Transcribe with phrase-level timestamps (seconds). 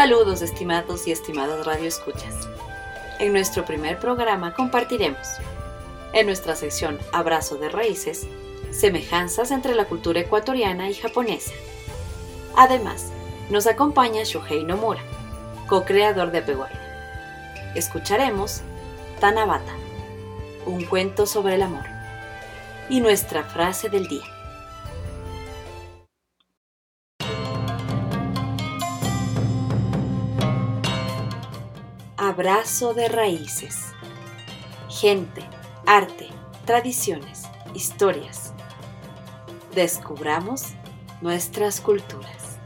[0.00, 2.48] Saludos estimados y estimadas radioescuchas.
[3.18, 5.28] En nuestro primer programa compartiremos,
[6.14, 8.26] en nuestra sección Abrazo de Raíces,
[8.70, 11.52] semejanzas entre la cultura ecuatoriana y japonesa.
[12.56, 13.12] Además,
[13.50, 15.02] nos acompaña Shohei Nomura,
[15.68, 16.80] co-creador de Peguaira.
[17.74, 18.62] Escucharemos
[19.20, 19.74] Tanabata,
[20.64, 21.84] un cuento sobre el amor,
[22.88, 24.39] y nuestra frase del día.
[32.40, 33.92] Abrazo de raíces.
[34.88, 35.42] Gente,
[35.84, 36.26] arte,
[36.64, 37.42] tradiciones,
[37.74, 38.54] historias.
[39.74, 40.68] Descubramos
[41.20, 42.58] nuestras culturas.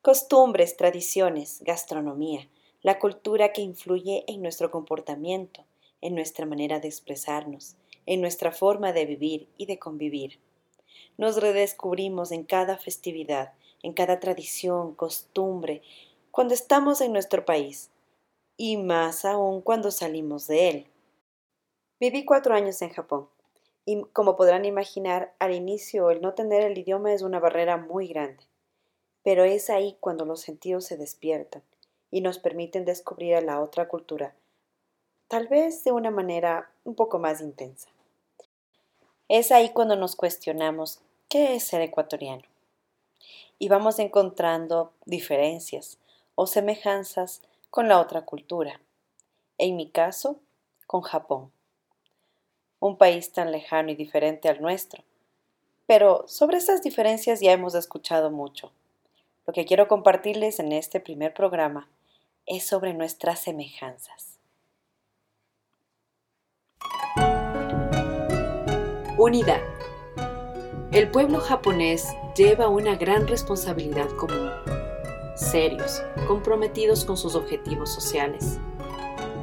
[0.00, 2.48] Costumbres, tradiciones, gastronomía,
[2.80, 5.64] la cultura que influye en nuestro comportamiento,
[6.00, 7.74] en nuestra manera de expresarnos,
[8.06, 10.38] en nuestra forma de vivir y de convivir.
[11.18, 15.82] Nos redescubrimos en cada festividad en cada tradición, costumbre,
[16.30, 17.90] cuando estamos en nuestro país,
[18.56, 20.86] y más aún cuando salimos de él.
[21.98, 23.28] Viví cuatro años en Japón,
[23.84, 28.06] y como podrán imaginar, al inicio el no tener el idioma es una barrera muy
[28.08, 28.44] grande,
[29.22, 31.62] pero es ahí cuando los sentidos se despiertan
[32.10, 34.34] y nos permiten descubrir a la otra cultura,
[35.28, 37.88] tal vez de una manera un poco más intensa.
[39.28, 42.51] Es ahí cuando nos cuestionamos, ¿qué es ser ecuatoriano?
[43.62, 45.96] Y vamos encontrando diferencias
[46.34, 48.80] o semejanzas con la otra cultura.
[49.56, 50.40] En mi caso,
[50.88, 51.52] con Japón.
[52.80, 55.04] Un país tan lejano y diferente al nuestro.
[55.86, 58.72] Pero sobre estas diferencias ya hemos escuchado mucho.
[59.46, 61.88] Lo que quiero compartirles en este primer programa
[62.46, 64.40] es sobre nuestras semejanzas.
[69.16, 69.62] Unidad.
[70.90, 74.50] El pueblo japonés lleva una gran responsabilidad común,
[75.34, 78.58] serios, comprometidos con sus objetivos sociales.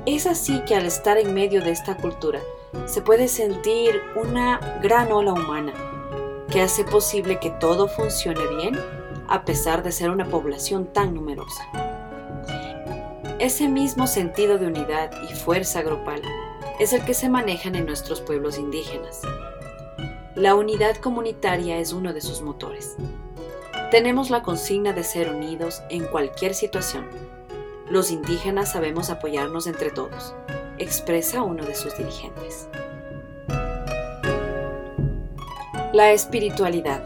[0.06, 2.40] Es así que al estar en medio de esta cultura
[2.86, 5.74] se puede sentir una gran ola humana
[6.50, 8.80] que hace posible que todo funcione bien
[9.28, 11.64] a pesar de ser una población tan numerosa.
[13.38, 16.22] Ese mismo sentido de unidad y fuerza grupal
[16.80, 19.22] es el que se manejan en nuestros pueblos indígenas.
[20.36, 22.96] La unidad comunitaria es uno de sus motores.
[23.90, 27.08] Tenemos la consigna de ser unidos en cualquier situación.
[27.90, 30.36] Los indígenas sabemos apoyarnos entre todos,
[30.78, 32.70] expresa uno de sus dirigentes.
[35.94, 37.04] La espiritualidad.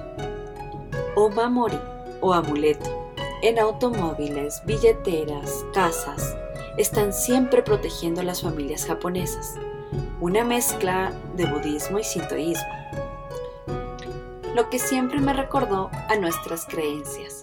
[1.16, 1.80] Omamori
[2.20, 3.14] o amuleto.
[3.42, 6.36] En automóviles, billeteras, casas,
[6.78, 9.56] están siempre protegiendo a las familias japonesas.
[10.20, 12.83] Una mezcla de budismo y sintoísmo
[14.53, 17.41] lo que siempre me recordó a nuestras creencias,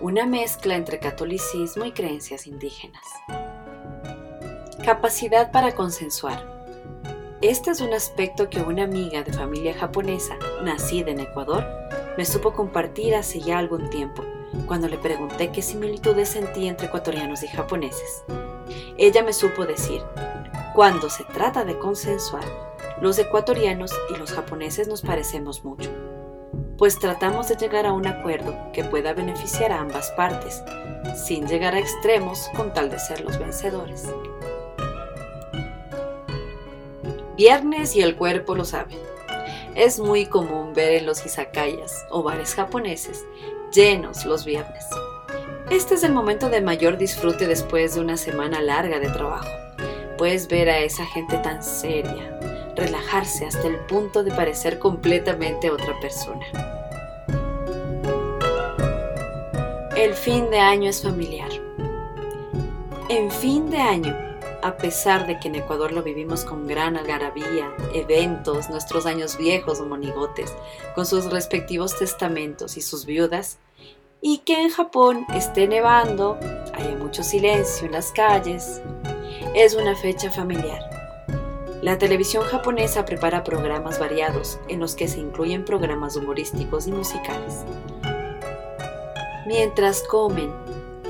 [0.00, 3.02] una mezcla entre catolicismo y creencias indígenas.
[4.84, 6.50] Capacidad para consensuar.
[7.40, 11.66] Este es un aspecto que una amiga de familia japonesa, nacida en Ecuador,
[12.16, 14.22] me supo compartir hace ya algún tiempo,
[14.68, 18.22] cuando le pregunté qué similitudes sentía entre ecuatorianos y japoneses.
[18.96, 20.00] Ella me supo decir,
[20.74, 22.44] cuando se trata de consensuar,
[23.00, 25.90] los ecuatorianos y los japoneses nos parecemos mucho
[26.78, 30.62] pues tratamos de llegar a un acuerdo que pueda beneficiar a ambas partes,
[31.14, 34.08] sin llegar a extremos con tal de ser los vencedores.
[37.36, 38.96] Viernes y el cuerpo lo sabe.
[39.74, 43.24] Es muy común ver en los izakayas o bares japoneses
[43.72, 44.84] llenos los viernes.
[45.70, 49.48] Este es el momento de mayor disfrute después de una semana larga de trabajo.
[50.18, 52.38] Puedes ver a esa gente tan seria,
[52.76, 56.46] relajarse hasta el punto de parecer completamente otra persona.
[59.96, 61.50] El fin de año es familiar.
[63.08, 64.16] En fin de año,
[64.62, 69.80] a pesar de que en Ecuador lo vivimos con gran algarabía, eventos, nuestros años viejos
[69.80, 70.54] o monigotes,
[70.94, 73.58] con sus respectivos testamentos y sus viudas,
[74.20, 76.38] y que en Japón esté nevando,
[76.74, 78.80] haya mucho silencio en las calles,
[79.54, 80.91] es una fecha familiar
[81.82, 87.64] La televisión japonesa prepara programas variados en los que se incluyen programas humorísticos y musicales.
[89.48, 90.52] Mientras comen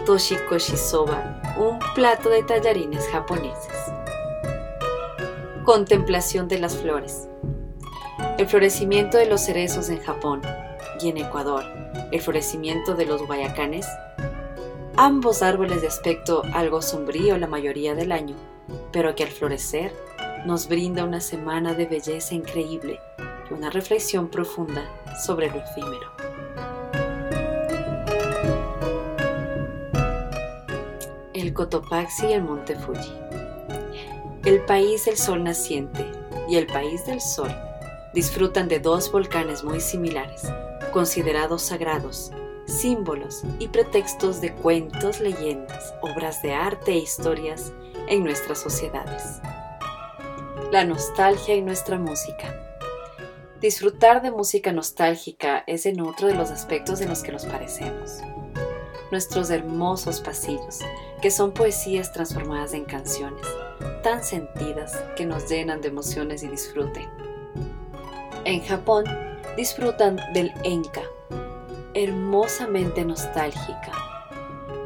[0.07, 3.93] toshikoshi soba, un plato de tallarines japoneses.
[5.63, 7.29] Contemplación de las flores.
[8.39, 10.41] El florecimiento de los cerezos en Japón
[11.03, 11.65] y en Ecuador,
[12.13, 13.87] el florecimiento de los guayacanes,
[14.97, 18.37] ambos árboles de aspecto algo sombrío la mayoría del año,
[18.91, 19.93] pero que al florecer
[20.44, 23.00] nos brinda una semana de belleza increíble
[23.49, 24.85] y una reflexión profunda
[25.25, 26.11] sobre lo efímero.
[31.33, 33.12] El Cotopaxi y el Monte Fuji.
[34.44, 36.11] El país del sol naciente
[36.49, 37.55] y el país del sol
[38.12, 40.43] disfrutan de dos volcanes muy similares,
[40.93, 42.33] considerados sagrados,
[42.67, 47.73] símbolos y pretextos de cuentos, leyendas, obras de arte e historias
[48.09, 49.41] en nuestras sociedades
[50.73, 52.59] la nostalgia y nuestra música.
[53.61, 58.21] Disfrutar de música nostálgica es en otro de los aspectos en los que nos parecemos.
[59.11, 60.79] Nuestros hermosos pasillos,
[61.21, 63.47] que son poesías transformadas en canciones,
[64.03, 67.07] tan sentidas que nos llenan de emociones y disfrute.
[68.47, 69.05] En Japón
[69.59, 71.03] disfrutan del enka,
[71.93, 73.93] hermosamente nostálgica,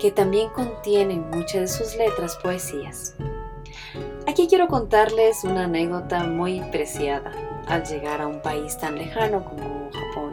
[0.00, 3.15] que también contiene en muchas de sus letras poesías.
[4.28, 7.31] Aquí quiero contarles una anécdota muy preciada
[7.69, 10.32] al llegar a un país tan lejano como Japón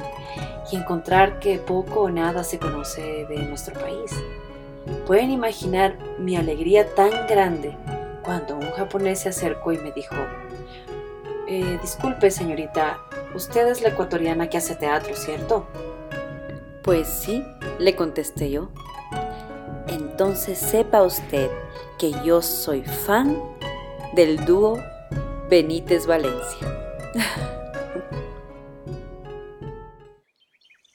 [0.72, 4.12] y encontrar que poco o nada se conoce de nuestro país.
[5.06, 7.78] Pueden imaginar mi alegría tan grande
[8.24, 10.16] cuando un japonés se acercó y me dijo,
[11.48, 12.98] eh, disculpe señorita,
[13.36, 15.68] usted es la ecuatoriana que hace teatro, ¿cierto?
[16.82, 17.46] Pues sí,
[17.78, 18.70] le contesté yo.
[19.88, 21.52] Entonces sepa usted
[22.00, 23.53] que yo soy fan
[24.16, 24.80] del dúo
[25.50, 26.68] Benítez Valencia.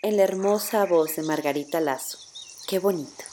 [0.03, 2.19] en la hermosa voz de Margarita Lazo.
[2.69, 3.25] Qué bonito.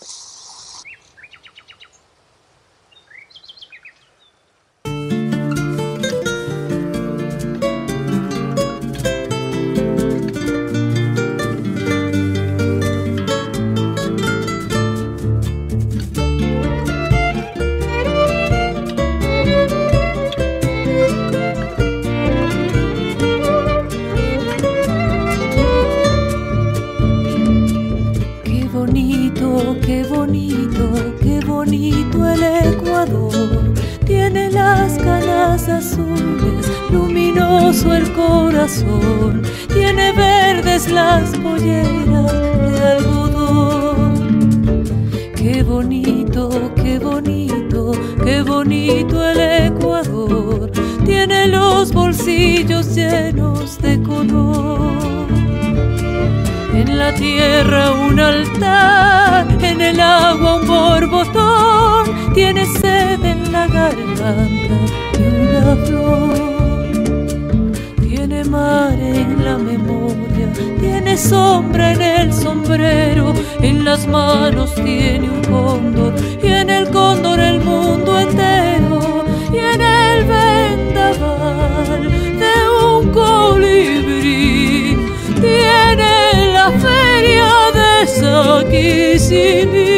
[89.27, 89.94] seni.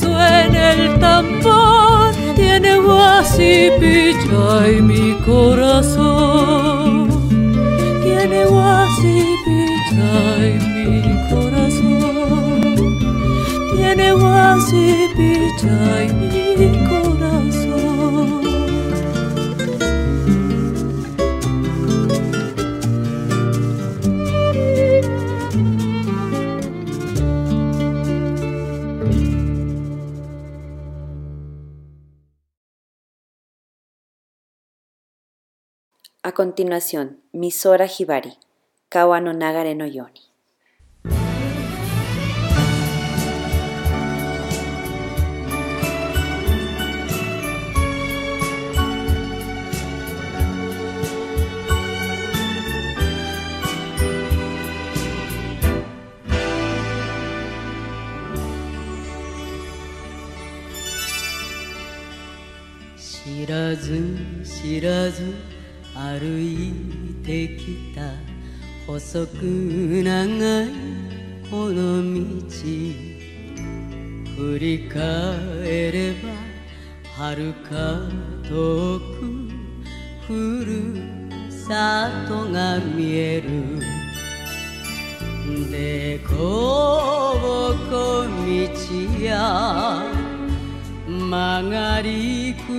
[0.00, 2.14] Suene el tambor.
[2.34, 5.85] Tiene guasipicha y mi corazón
[36.56, 38.32] continuación Misora Hibari,
[38.88, 40.22] Kawano Nagare no Yoni.
[62.96, 65.55] Shirazu, Shirazu
[66.18, 66.72] 歩い
[67.22, 68.00] てきた
[68.86, 69.42] 細く
[70.02, 70.68] 長い
[71.50, 72.02] この
[72.40, 72.48] 道
[74.34, 76.30] 振り返れば
[77.18, 77.68] 遥か
[78.48, 79.04] 遠く
[80.26, 80.70] ふる
[81.50, 83.50] さとが見える。
[85.70, 86.34] でこ
[87.40, 88.40] ぼこ道
[89.22, 90.02] や
[91.06, 92.72] 曲がりく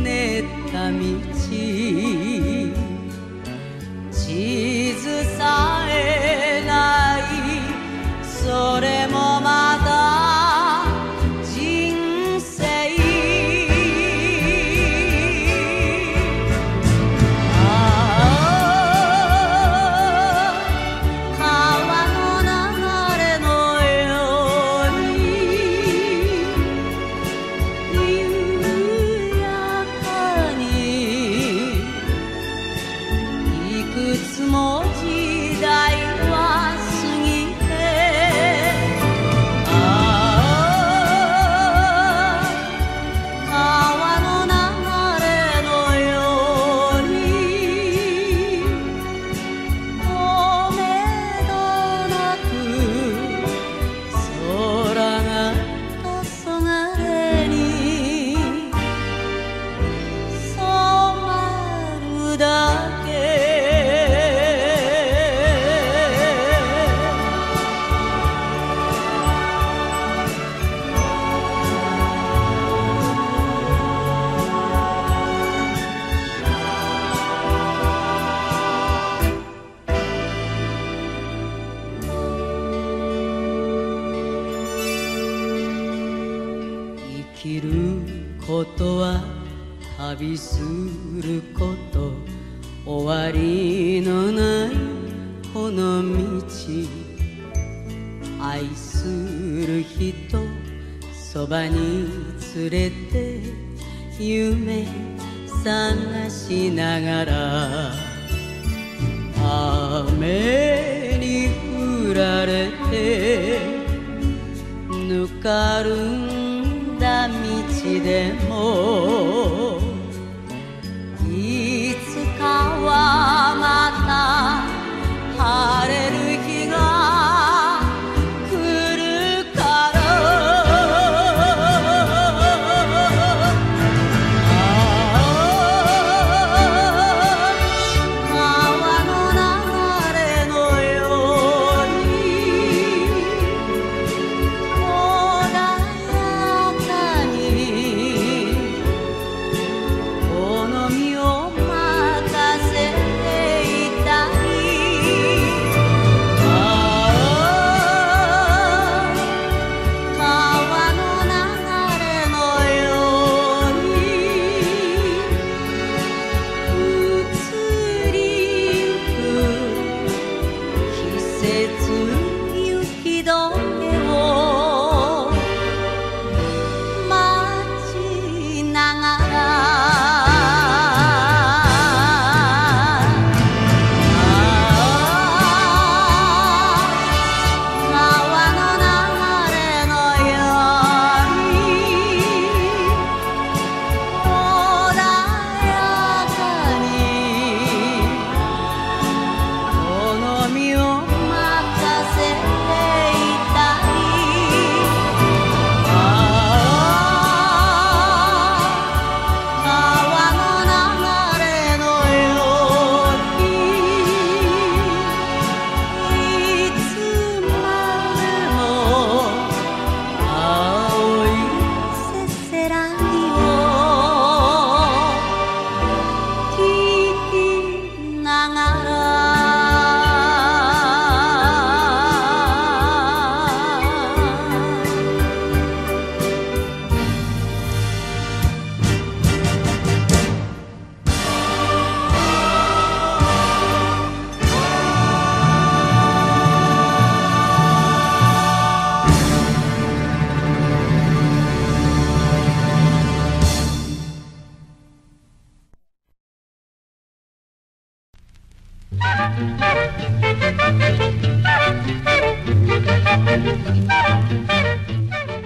[0.00, 2.33] ねった道。
[4.34, 7.22] 傷さえない。
[8.24, 9.63] それもまた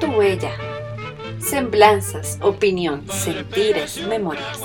[0.01, 0.53] Tu huella.
[1.41, 4.61] Semblanzas, opinión, sentires, memorias.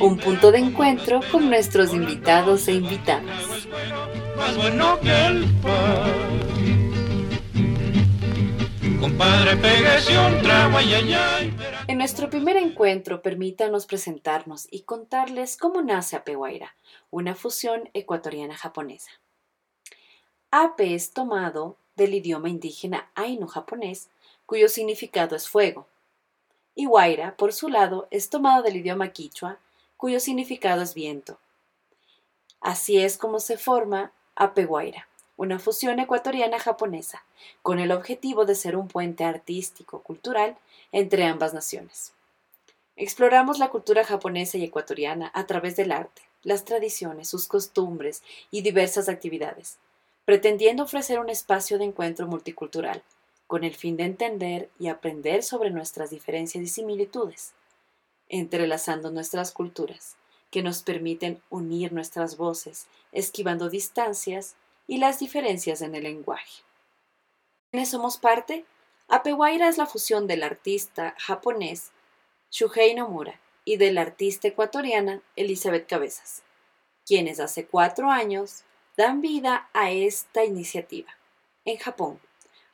[0.00, 3.66] Un punto de encuentro con nuestros invitados e invitadas.
[4.36, 5.46] más bueno que el.
[9.00, 10.78] Compadre, un trago.
[11.88, 16.74] En nuestro primer encuentro, permítanos presentarnos y contarles cómo nace Apeguaira,
[17.10, 19.10] una fusión ecuatoriana-japonesa.
[20.50, 24.08] Ape es tomado del idioma indígena ainu-japonés,
[24.46, 25.86] cuyo significado es fuego.
[26.74, 29.58] Y Guaira, por su lado, es tomado del idioma quichua,
[29.96, 31.38] cuyo significado es viento.
[32.60, 37.24] Así es como se forma Apeguaira, una fusión ecuatoriana-japonesa,
[37.62, 40.56] con el objetivo de ser un puente artístico-cultural
[40.92, 42.12] entre ambas naciones.
[42.96, 48.62] Exploramos la cultura japonesa y ecuatoriana a través del arte, las tradiciones, sus costumbres y
[48.62, 49.78] diversas actividades,
[50.24, 53.02] pretendiendo ofrecer un espacio de encuentro multicultural,
[53.46, 57.52] con el fin de entender y aprender sobre nuestras diferencias y similitudes,
[58.28, 60.16] entrelazando nuestras culturas,
[60.50, 64.56] que nos permiten unir nuestras voces, esquivando distancias
[64.86, 66.62] y las diferencias en el lenguaje.
[67.70, 68.64] ¿Quiénes somos parte?
[69.08, 71.90] Apeguaira es la fusión del artista japonés
[72.50, 76.42] Shuhei Nomura y de la artista ecuatoriana Elizabeth Cabezas,
[77.06, 78.64] quienes hace cuatro años
[78.96, 81.14] dan vida a esta iniciativa
[81.64, 82.18] en Japón,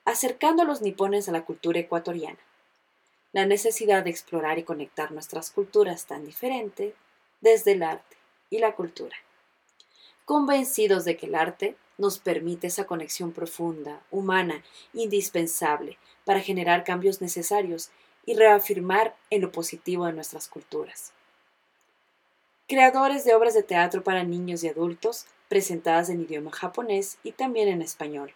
[0.06, 2.38] acercando a los nipones a la cultura ecuatoriana.
[3.34, 6.94] La necesidad de explorar y conectar nuestras culturas tan diferentes
[7.42, 8.16] desde el arte
[8.48, 9.16] y la cultura.
[10.24, 17.20] Convencidos de que el arte nos permite esa conexión profunda, humana, indispensable para generar cambios
[17.20, 17.90] necesarios
[18.26, 21.12] y reafirmar en lo positivo de nuestras culturas.
[22.68, 27.68] Creadores de obras de teatro para niños y adultos presentadas en idioma japonés y también
[27.68, 28.34] en español,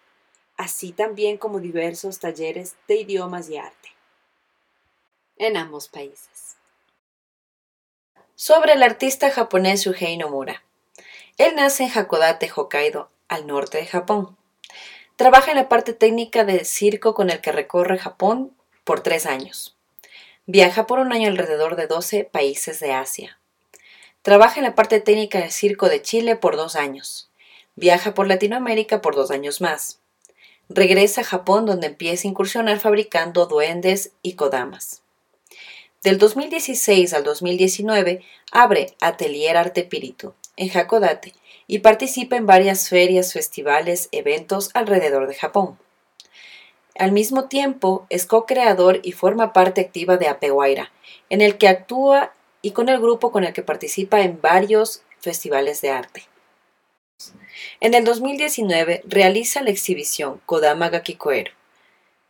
[0.56, 3.90] así también como diversos talleres de idiomas y arte
[5.40, 6.56] en ambos países.
[8.34, 10.62] Sobre el artista japonés Shuhei Nomura.
[11.38, 14.36] Él nace en Hakodate, Hokkaido, al norte de Japón.
[15.16, 19.76] Trabaja en la parte técnica de circo con el que recorre Japón por tres años.
[20.52, 23.38] Viaja por un año alrededor de 12 países de Asia.
[24.22, 27.30] Trabaja en la parte técnica de circo de Chile por dos años.
[27.76, 30.00] Viaja por Latinoamérica por dos años más.
[30.68, 35.02] Regresa a Japón donde empieza a incursionar fabricando duendes y kodamas.
[36.02, 41.32] Del 2016 al 2019 abre Atelier Arte Espíritu en Hakodate
[41.68, 45.78] y participa en varias ferias, festivales, eventos alrededor de Japón.
[46.96, 50.92] Al mismo tiempo, es co-creador y forma parte activa de Apeguaira,
[51.28, 55.80] en el que actúa y con el grupo con el que participa en varios festivales
[55.80, 56.24] de arte.
[57.80, 61.52] En el 2019 realiza la exhibición Kodama Gakikoero,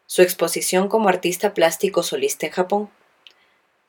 [0.07, 2.90] su exposición como artista plástico solista en Japón.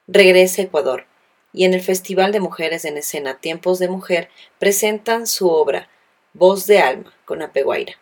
[0.07, 1.05] Regresa a Ecuador
[1.53, 4.29] y en el Festival de Mujeres en Escena Tiempos de Mujer
[4.60, 5.89] presentan su obra
[6.34, 7.93] Voz de Alma con Apeguaira,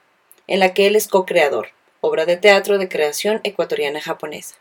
[0.47, 1.69] en la que él es co-creador,
[2.01, 4.55] obra de teatro de creación ecuatoriana-japonesa.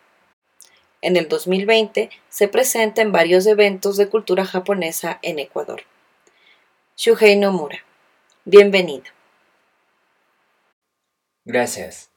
[1.00, 5.82] En el 2020 se presenta en varios eventos de cultura japonesa en Ecuador.
[6.96, 7.84] Shuhei Nomura,
[8.44, 9.04] bienvenido.
[11.44, 12.10] Gracias.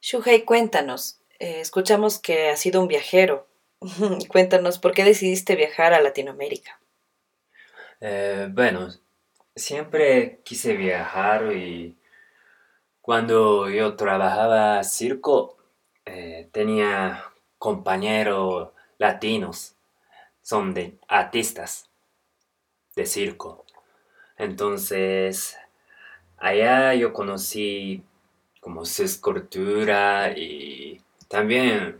[0.00, 1.18] Shuhei, cuéntanos.
[1.38, 3.48] eh, escuchamos que has sido un viajero.
[4.28, 6.80] cuéntanos, ¿por qué decidiste viajar a Latinoamérica?
[8.00, 8.88] Eh, bueno,
[9.54, 11.96] siempre quise viajar y
[13.02, 15.56] cuando yo trabajaba circo
[16.04, 17.24] eh, tenía
[17.58, 19.76] compañeros latinos,
[20.42, 21.90] son de artistas
[22.96, 23.64] de circo.
[24.38, 25.56] Entonces,
[26.38, 28.02] allá yo conocí
[28.60, 31.98] como su escultura y también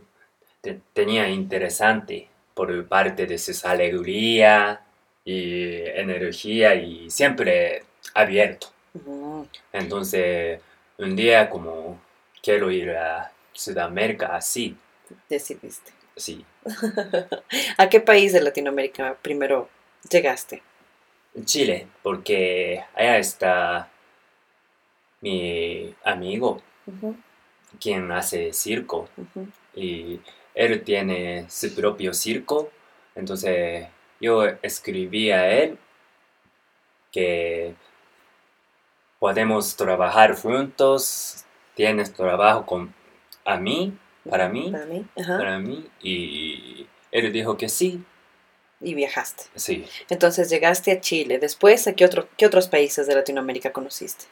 [0.61, 4.85] te- tenía interesante por parte de su alegría
[5.25, 7.83] y energía y siempre
[8.15, 8.69] abierto.
[9.73, 10.61] Entonces,
[11.01, 11.99] un día como
[12.41, 14.77] quiero ir a Sudamérica así,
[15.29, 15.91] decidiste.
[16.15, 16.45] sí,
[17.77, 19.67] ¿A qué país de Latinoamérica primero
[20.09, 20.61] llegaste?
[21.43, 23.89] Chile, porque allá está
[25.21, 26.61] mi amigo
[27.79, 29.09] quien hace circo.
[29.73, 30.19] Y
[30.53, 32.69] él tiene su propio circo,
[33.15, 33.87] entonces
[34.19, 35.77] yo escribí a él
[37.11, 37.75] que
[39.21, 42.91] podemos trabajar juntos, tienes trabajo con
[43.45, 43.95] a mí,
[44.27, 45.05] para mí, Para mí.
[45.15, 45.37] Ajá.
[45.37, 48.03] para mí y él dijo que sí.
[48.79, 49.43] y viajaste.
[49.53, 49.85] Sí.
[50.09, 51.37] Entonces llegaste a Chile.
[51.37, 54.25] Después, ¿a qué, otro, qué otros países de Latinoamérica conociste?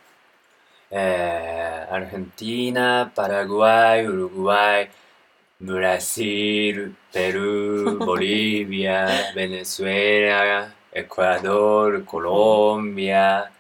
[0.89, 4.89] Eh, Argentina, Paraguay, Uruguay,
[5.59, 13.51] Brasil, Perú, Bolivia, Venezuela, Ecuador, Colombia.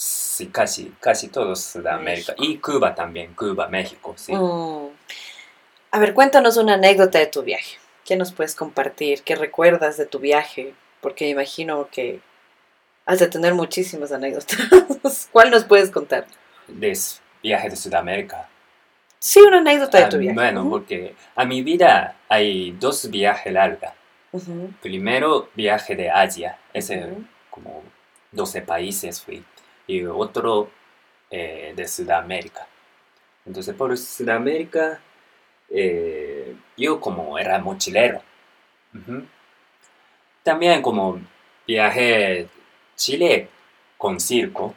[0.00, 2.32] Sí, casi, casi todo Sudamérica.
[2.38, 4.32] Y Cuba también, Cuba, México, sí.
[4.32, 4.90] Mm.
[5.90, 7.78] A ver, cuéntanos una anécdota de tu viaje.
[8.04, 9.22] ¿Qué nos puedes compartir?
[9.24, 10.72] ¿Qué recuerdas de tu viaje?
[11.00, 12.20] Porque imagino que
[13.06, 15.28] has de tener muchísimas anécdotas.
[15.32, 16.26] ¿Cuál nos puedes contar?
[16.68, 16.96] De
[17.42, 18.48] viaje de Sudamérica.
[19.18, 20.36] Sí, una anécdota de tu viaje.
[20.36, 23.90] Bueno, porque a mi vida hay dos viajes largos.
[24.80, 26.56] Primero, viaje de Asia.
[26.72, 27.04] Ese
[27.50, 27.82] como
[28.30, 29.44] 12 países fui.
[29.88, 30.70] Y otro
[31.30, 32.68] eh, de Sudamérica.
[33.44, 35.00] Entonces, por Sudamérica,
[35.70, 38.22] eh, yo como era mochilero.
[40.42, 41.20] También como
[41.66, 42.48] viajé
[42.94, 43.48] Chile
[43.96, 44.74] con circo.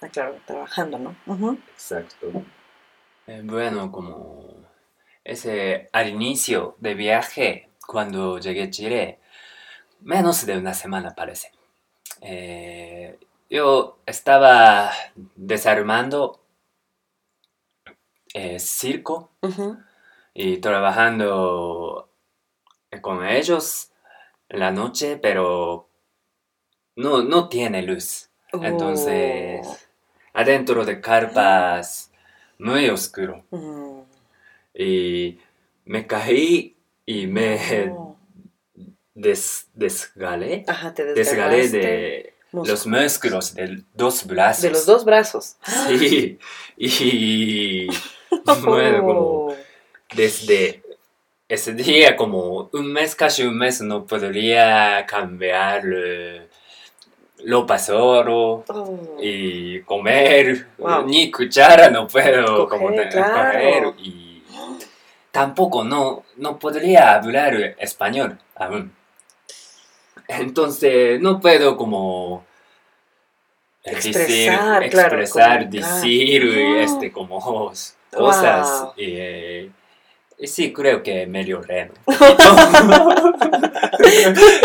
[0.00, 1.58] Ah, claro, trabajando, ¿no?
[1.72, 2.44] Exacto.
[3.26, 4.54] Eh, bueno, como
[5.24, 9.18] ese al inicio de viaje, cuando llegué a Chile,
[10.00, 11.50] menos de una semana parece.
[12.20, 14.90] Eh, yo estaba
[15.36, 16.40] desarmando
[18.34, 19.30] eh, circo
[20.34, 22.08] y trabajando
[22.90, 23.90] eh, con ellos
[24.48, 25.88] en la noche, pero
[26.96, 28.30] no, no tiene luz.
[28.52, 29.76] Entonces, Oh.
[30.34, 32.10] adentro de carpas
[32.58, 33.44] muy oscuro.
[33.50, 34.00] Mm.
[34.74, 35.38] Y
[35.84, 38.16] me caí y me Oh.
[39.14, 40.64] des, desgalé.
[40.68, 42.68] Ajá, te Desgalé de músculos.
[42.68, 44.62] los músculos de dos brazos.
[44.62, 45.56] De los dos brazos.
[45.88, 46.38] Sí.
[46.76, 47.86] Y
[48.64, 49.54] bueno, como Oh.
[50.14, 50.82] desde
[51.48, 55.84] ese día, como un mes, casi un mes, no podría cambiar
[57.44, 58.64] lo pasoro.
[58.68, 59.16] Oh.
[59.20, 61.06] y comer, Wow.
[61.06, 63.92] ni cuchara no puedo Coger, como te- claro.
[63.92, 64.42] coger y
[65.30, 68.92] tampoco no, no podría hablar español aún.
[70.28, 72.44] Entonces no puedo como
[73.84, 76.82] decir, Expresar, claro, expresar, decir Ah.
[76.82, 78.92] este como cosas Wow.
[78.96, 79.70] y, eh,
[80.44, 81.94] sí creo que mejoré ¿no?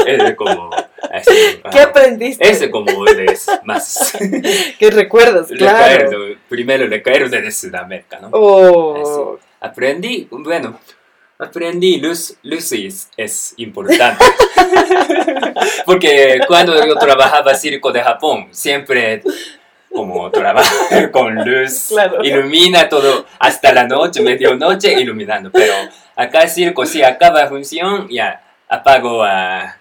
[0.08, 0.72] es como
[1.12, 1.32] así,
[1.72, 1.84] ¿Qué ah.
[1.84, 2.50] aprendiste?
[2.50, 4.18] Ese como es más
[4.80, 5.50] ¿Qué recuerdas?
[5.58, 6.04] Claro.
[6.10, 8.30] recuerdo, primero recuerdo de Sudamérica, ¿no?
[8.32, 9.38] Oh.
[9.60, 10.80] Aprendí, bueno,
[11.42, 14.24] aprendí luz, luz es, es importante.
[15.86, 19.24] Porque cuando yo trabajaba circo de Japón, siempre
[19.92, 22.24] como trabajar con luz, Claro.
[22.24, 25.52] ilumina todo hasta la noche, medianoche iluminando.
[25.52, 25.74] Pero
[26.16, 29.78] acá circo, si acaba función, ya apago a...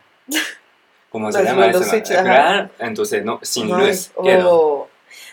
[1.11, 1.83] ¿Cómo se llama eso?
[2.79, 4.87] Entonces, no, sin luz oh.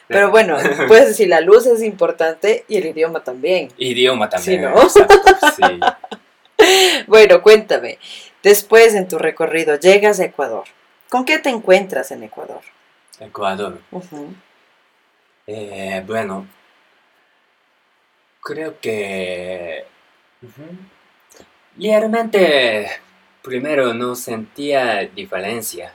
[0.07, 3.69] Pero bueno, puedes decir, la luz es importante y el idioma también.
[3.77, 4.61] Idioma también.
[4.61, 4.81] Sí, ¿no?
[4.81, 5.15] exacto,
[5.55, 5.79] sí.
[7.08, 7.99] Bueno, cuéntame.
[8.43, 10.65] Después en tu recorrido llegas a Ecuador.
[11.10, 12.62] ¿Con qué te encuentras en Ecuador?
[13.19, 13.80] Ecuador.
[15.47, 16.45] Eh, bueno,
[18.41, 19.86] creo que
[21.77, 22.89] realmente
[23.41, 25.93] primero no sentía diferencia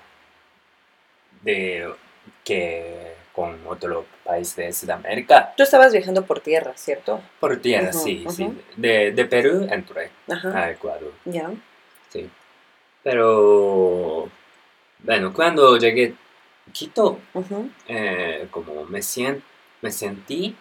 [1.42, 1.94] de
[2.44, 5.54] que con otro país de Sudamérica.
[5.56, 7.20] Tú estabas viajando por tierra, ¿cierto?
[7.40, 8.44] Por tierra, Ujú, sí, sí.
[8.44, 8.56] ujú.
[8.76, 10.56] De, de Perú entré Ajá.
[10.64, 11.12] a Ecuador.
[11.24, 11.50] Ya.
[12.10, 12.28] Sí.
[13.02, 14.28] Pero,
[15.00, 16.14] bueno, cuando llegué
[16.68, 17.18] a Quito,
[17.88, 19.42] eh, como me, sien-
[19.80, 20.54] me sentí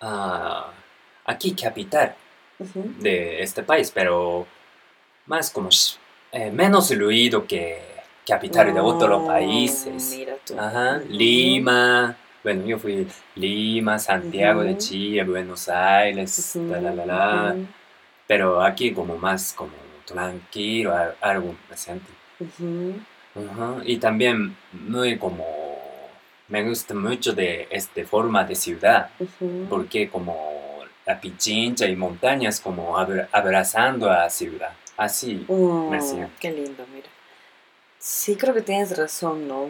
[0.00, 0.72] ah,
[1.24, 2.14] aquí capital
[2.58, 4.46] de este país, pero
[5.26, 5.68] más como
[6.32, 7.82] eh, menos ruido que
[8.26, 10.10] capital de otros Oh, países.
[10.16, 10.58] Mira tú.
[10.58, 11.00] Ajá.
[11.08, 14.76] Lima, bueno, yo fui Lima, Santiago de.
[14.78, 17.56] Chile, Buenos Aires, la, la, la, la.
[18.26, 19.72] pero aquí como más como
[20.04, 21.54] tranquilo, algo
[22.40, 22.94] ujú.
[23.34, 25.44] Ajá, Y también muy como
[26.48, 29.10] me gusta mucho de esta forma de ciudad,
[29.68, 35.44] porque como la pichincha y montañas como abra- abrazando a ciudad, así.
[35.90, 36.32] Me siento.
[36.40, 37.08] qué lindo, mira.
[38.06, 39.68] Sí, creo que tienes razón, ¿no?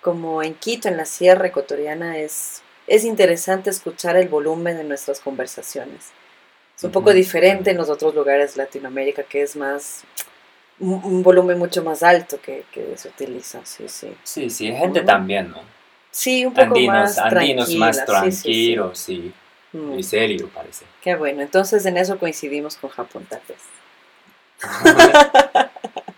[0.00, 5.18] Como en Quito, en la sierra ecuatoriana, es, es interesante escuchar el volumen de nuestras
[5.18, 6.12] conversaciones.
[6.76, 10.04] Es un poco diferente en los otros lugares de Latinoamérica, que es más
[10.78, 14.14] un, un volumen mucho más alto que, que se utiliza, sí, sí.
[14.22, 15.62] Sí, sí, gente también, ¿no?
[16.12, 18.42] Sí, un poco Andinos, más andinos más tranquila, sí, sí,
[18.76, 19.08] tranquilos,
[19.72, 20.84] Mm, serio parece.
[21.02, 23.58] qué bueno, entonces en eso coincidimos con Japón tal vez.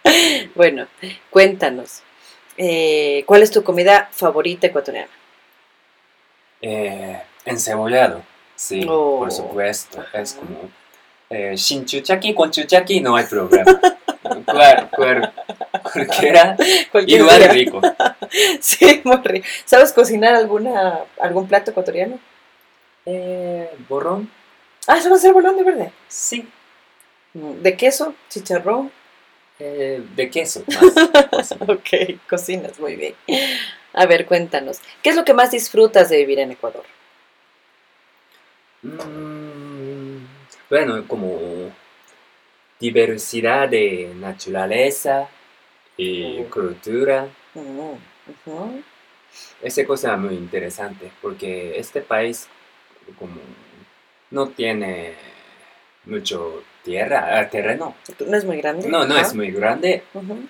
[0.54, 0.86] Bueno,
[1.30, 2.02] cuéntanos.
[2.56, 5.08] eh, ¿Cuál es tu comida favorita ecuatoriana?
[6.60, 8.22] Eh, encebollado,
[8.56, 9.18] sí, Oh.
[9.20, 10.04] por supuesto.
[10.12, 10.68] Es como
[11.30, 13.78] eh, sin chuchaqui, con chuchaqui no hay problema.
[14.46, 15.32] cual, cual-
[15.92, 16.56] cualquiera,
[16.90, 17.48] Cualquier igual día.
[17.48, 17.80] rico.
[18.60, 19.46] Sí, muy rico.
[19.64, 22.18] ¿Sabes cocinar alguna, algún plato ecuatoriano?
[23.06, 24.30] Eh, ¿Borrón?
[24.86, 25.92] Ah, ¿sabes hacer bolón de verde?
[26.08, 26.46] Sí.
[27.34, 28.14] Mm, ¿De queso?
[28.28, 28.90] ¿Chicharrón?
[29.58, 30.62] Eh, de queso.
[31.32, 31.52] más.
[31.66, 33.14] Ok, cocinas, muy bien.
[33.92, 34.80] A ver, cuéntanos.
[35.02, 36.84] ¿Qué es lo que más disfrutas de vivir en Ecuador?
[38.82, 40.18] Mm,
[40.70, 41.72] bueno, como
[42.78, 45.28] diversidad de naturaleza
[45.96, 46.44] y Mm.
[46.50, 47.28] cultura.
[47.54, 48.78] Mm.
[49.62, 52.48] Esa cosa muy interesante porque este país
[53.18, 53.40] como
[54.30, 55.14] no tiene
[56.04, 57.94] mucho tierra, ah, terreno.
[58.26, 58.88] ¿No es muy grande?
[58.88, 60.48] No, no es muy grande, Ujú.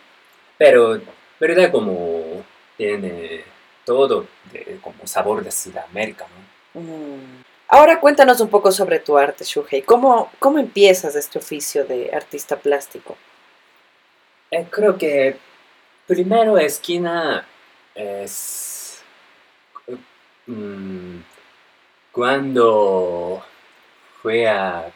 [0.56, 1.00] pero
[1.40, 2.44] verdad como
[2.76, 3.42] tiene
[3.84, 6.26] todo de, como sabor de Sudamérica,
[6.74, 6.80] ¿no?
[6.80, 7.42] Mm.
[7.70, 9.82] Ahora cuéntanos un poco sobre tu arte, Shuhei.
[9.82, 13.16] ¿Cómo, ¿Cómo empiezas este oficio de artista plástico?
[14.50, 15.36] Eh, creo que
[16.06, 17.46] primero esquina
[17.94, 19.02] es
[20.46, 21.18] mm,
[22.12, 23.44] cuando
[24.22, 24.90] fui a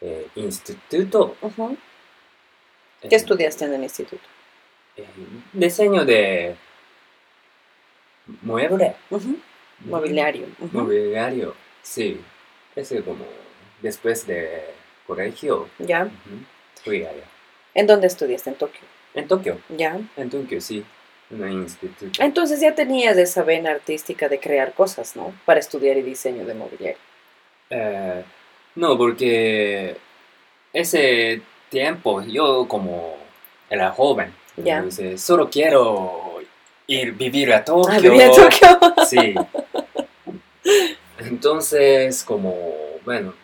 [0.00, 1.36] eh, instituto.
[1.40, 1.76] Ujú.
[3.02, 4.22] eh, ¿Qué estudiaste en el instituto?
[4.96, 5.04] eh,
[5.52, 6.56] diseño de
[8.42, 8.94] mueble.
[9.10, 9.38] Ujú.
[9.84, 10.46] Mobiliario.
[10.60, 10.76] Ujú.
[10.78, 12.20] Mobiliario, sí.
[12.74, 13.24] Ese como
[13.80, 14.64] después de
[15.06, 15.68] colegio.
[15.78, 16.04] ¿Ya?
[16.04, 16.44] ujú,
[16.84, 17.24] Fui allá.
[17.74, 18.50] ¿En dónde estudiaste?
[18.50, 18.80] En Tokio.
[19.14, 19.58] En Tokio.
[19.68, 19.98] ¿Ya?
[20.16, 20.84] En Tokio, sí.
[21.30, 22.22] En un instituto.
[22.22, 25.32] Entonces ya tenías esa vena artística de crear cosas, ¿no?
[25.44, 26.98] Para estudiar y diseño de mobiliario.
[28.78, 29.96] Eh, no, porque
[30.72, 33.16] ese tiempo yo como
[33.68, 36.40] era joven, entonces solo quiero
[36.86, 37.92] ir vivir a Tokio.
[37.92, 38.78] Ah, vivía en Tokio.
[39.06, 39.34] Sí.
[41.18, 42.54] Entonces, como,
[43.04, 43.34] bueno,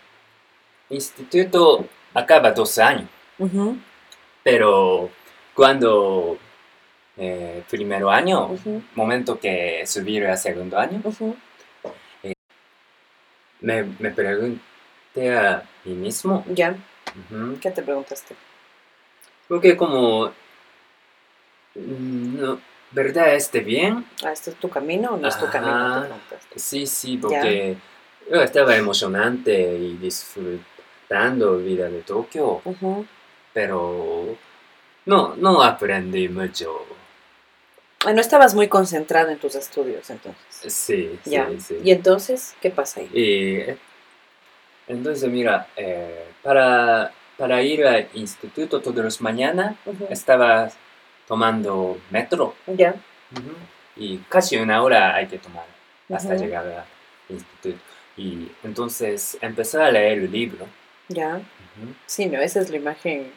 [0.88, 3.76] instituto acaba dos años, Ujú,
[4.44, 5.10] pero
[5.54, 6.38] cuando
[7.16, 8.50] eh, primero año,
[8.94, 11.36] momento que subir a segundo año, ujú.
[13.60, 14.10] me, me
[15.14, 16.76] pregunté a mí mismo, ¿Ya?
[17.60, 18.34] ¿Qué te preguntaste?
[19.46, 20.28] porque como,
[21.74, 22.60] mm, no,
[22.92, 24.04] ¿verdad este bien?
[24.24, 26.00] Ah, ¿esto es tu camino o no es tu camino?
[26.02, 26.58] Te preguntaste.
[26.58, 27.76] Sí, sí, porque
[28.30, 32.62] yo estaba emocionante y disfrutando vida de Tokio,
[33.52, 34.34] pero
[35.06, 36.74] no, no aprendí mucho.
[38.06, 40.72] Ah, No estabas muy concentrado en tus estudios, entonces.
[40.72, 41.48] Sí, Ya.
[41.50, 41.80] sí, sí.
[41.84, 43.10] ¿Y entonces qué pasa ahí?
[43.12, 43.76] Y
[44.88, 49.76] entonces, mira, eh, para, para ir al instituto todos los mañana
[50.10, 50.70] estaba
[51.26, 52.94] tomando metro ¿Ya?
[53.96, 55.64] y casi una hora hay que tomar
[56.12, 56.84] hasta llegar al
[57.34, 57.78] instituto.
[58.16, 60.66] Y entonces empecé a leer el libro.
[61.08, 61.40] ¿Ya?
[62.06, 63.32] Sí, no, esa es la imagen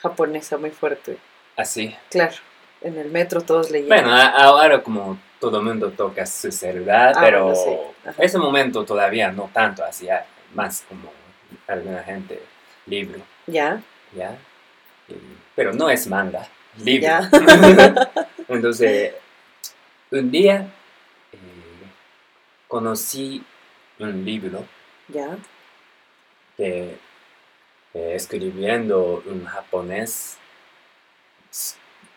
[0.00, 1.18] japonesa muy fuerte.
[1.56, 1.94] Así.
[2.08, 2.36] Claro,
[2.80, 3.88] en el metro todos leían.
[3.88, 8.12] Bueno, ahora como todo el mundo toca su celular, Ah, pero bueno, sí.
[8.18, 10.24] Ese momento todavía no tanto, hacía
[10.54, 11.12] más como
[11.66, 12.40] alguna gente
[12.86, 13.82] libro, ¿Ya?
[14.14, 14.36] ¿ya?
[15.08, 15.14] Y-
[15.54, 16.46] pero no es manga,
[16.78, 17.06] libro.
[17.08, 17.30] Ya.
[18.48, 19.12] Entonces,
[20.10, 20.66] un día
[21.32, 21.36] eh,
[22.68, 23.44] conocí
[23.98, 24.64] un libro
[25.08, 25.36] ¿Ya?
[26.56, 26.96] de,
[27.94, 30.36] escribiendo un japonés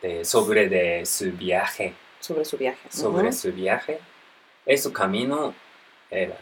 [0.02, 1.93] de- sobre de su viaje.
[2.19, 2.80] Sobre su viaje.
[2.89, 4.00] sobre su viaje.
[4.65, 5.54] Ese camino
[6.10, 6.36] era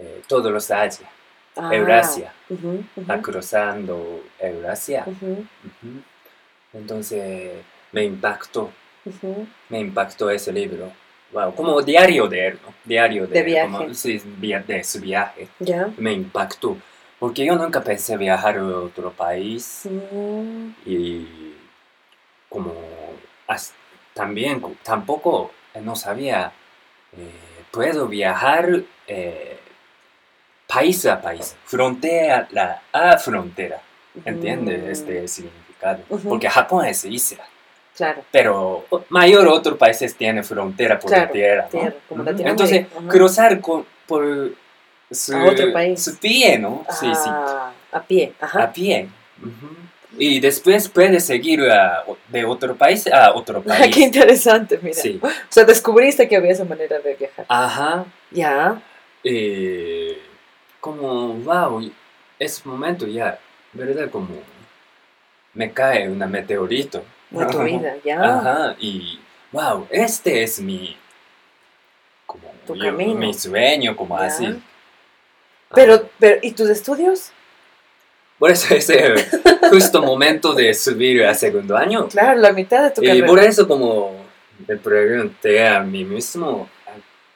[0.00, 1.08] eh, todos los Asia,
[1.56, 2.32] Ah, Eurasia,
[3.08, 5.04] va cruzando Eurasia.
[6.72, 7.52] Entonces
[7.92, 8.70] me impactó,
[9.68, 10.92] me impactó ese libro.
[11.32, 12.74] Wow, como diario de él, ¿no?
[12.84, 13.70] Diario de, De él, viaje.
[13.76, 14.20] como- sí,
[14.66, 15.48] de su viaje.
[15.96, 16.76] Me impactó.
[17.20, 19.82] Porque yo nunca pensé viajar a otro país.
[19.84, 21.54] Mm, y
[22.48, 22.74] como
[24.14, 26.52] también tampoco eh, no sabía
[27.16, 27.30] eh,
[27.70, 29.59] puedo viajar eh,
[30.72, 32.48] país a país frontera
[32.92, 33.80] a frontera
[34.24, 34.82] ¿entiendes?
[34.84, 37.44] mm, este significado porque Japón es isla
[37.96, 41.68] Claro, pero mayor otros países tienen frontera por la Claro, tierra, ¿no?
[41.80, 44.52] tierra, como entonces cruzar con, por
[45.10, 46.02] su, A otro país.
[46.02, 46.86] su pie ¿no?
[46.88, 48.62] sí sí Ah, a pie, ajá.
[48.62, 49.08] a pie.
[50.18, 53.94] Y después puedes seguir a- de otro país a otro Ah, país.
[53.94, 54.94] qué interesante, mira.
[54.94, 55.20] Sí.
[55.22, 57.44] O sea, descubriste que había esa manera de viajar.
[57.48, 58.04] Ajá.
[58.30, 58.80] Ya.
[59.24, 60.18] Eh,
[60.80, 61.90] como, wow,
[62.38, 63.38] ese momento ya
[63.72, 64.10] ¿verdad?
[64.10, 64.28] Como
[65.54, 67.04] me cae una meteorito.
[67.30, 68.20] De tu vida, ya.
[68.38, 69.20] Ajá, y
[69.52, 70.96] wow, este es mi,
[72.26, 73.14] como Tu yo- camino.
[73.14, 74.26] mi sueño, como Ya.
[74.26, 74.60] así.
[75.74, 77.30] Pero, pero, ¿y tus estudios?
[78.40, 79.14] Por eso ese
[79.70, 82.08] justo momento de subir a segundo año.
[82.08, 83.26] Claro, la mitad de tu Y carrera.
[83.26, 84.16] por eso como
[84.66, 86.68] me pregunté a mí mismo,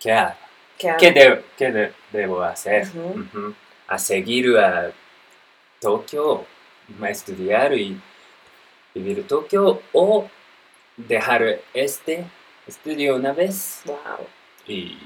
[0.00, 0.36] ¿qué, ha-
[0.78, 2.86] ¿Qué qué, de- qué de- debo hacer?
[2.88, 3.20] Ujú.
[3.20, 3.54] Ujú.
[3.88, 4.92] ¿A seguir a
[5.80, 6.44] Tokio,
[7.02, 8.00] a estudiar y
[8.94, 10.28] vivir en Tokio o
[10.96, 12.24] dejar este
[12.66, 13.96] estudio una vez Wow.
[14.66, 14.96] y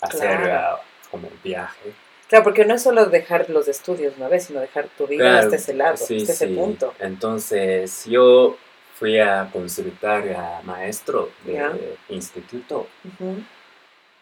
[0.00, 0.52] hacer Claro.
[0.54, 1.92] ah, como un viaje?
[2.28, 5.38] Claro, porque no es solo dejar los estudios una vez, sino dejar tu vida Claro,
[5.44, 6.54] hasta ese lado, sí, hasta ese sí.
[6.54, 6.94] punto.
[6.98, 8.58] Entonces yo
[8.98, 11.72] fui a consultar a maestro de Ya.
[12.10, 12.86] instituto.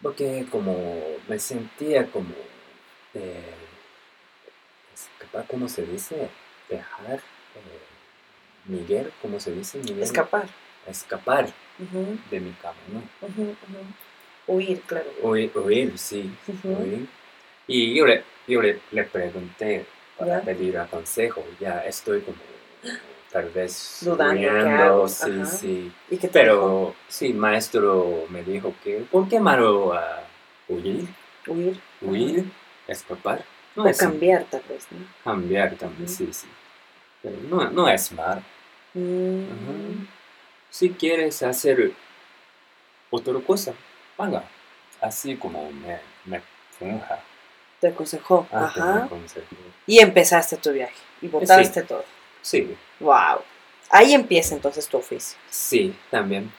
[0.06, 2.32] Porque como me sentía como
[3.12, 3.54] eh,
[4.94, 6.28] escapar, ¿cómo se dice?
[6.68, 7.82] Dejar eh,
[8.66, 9.78] Miguel, ¿cómo se dice?
[9.78, 10.04] Miguel?
[10.04, 10.46] Escapar.
[10.86, 11.52] Escapar
[12.30, 13.56] de mi ujú, ujú.
[14.46, 15.10] Huir, claro.
[15.22, 16.30] Huir, huir, sí,
[16.62, 17.08] huir.
[17.66, 20.42] Y yo le, yo le, le pregunté para Ya.
[20.42, 22.38] pedir a consejo, ya estoy como
[23.36, 25.44] tal vez Dudando, sí, Ajá.
[25.44, 25.92] sí.
[26.10, 26.50] ¿Y qué te dijo?
[26.54, 30.22] Pero sí, maestro me dijo que, ¿por qué malo a
[30.68, 31.06] huir?
[31.46, 31.78] Huir.
[32.00, 32.50] Huir,
[32.88, 33.44] escapar.
[33.74, 35.06] No O es cambiar, tal vez, ¿no?
[35.22, 36.46] cambiar también, sí, sí.
[37.20, 38.42] Pero no, no es mal.
[38.94, 40.06] Mm.
[40.70, 41.92] Si quieres hacer
[43.10, 43.74] otra cosa,
[44.16, 44.44] haga.
[45.02, 46.40] Así como me, me
[46.78, 47.20] funja.
[47.80, 48.46] Te aconsejó.
[48.50, 49.04] Ah, Ajá.
[49.04, 49.44] aconsejó.
[49.86, 50.94] Y empezaste tu viaje.
[51.20, 52.15] Y botaste todo.
[52.46, 53.40] Sí, Wow.
[53.90, 55.36] Ahí empieza entonces tu oficio.
[55.50, 56.52] sí, también.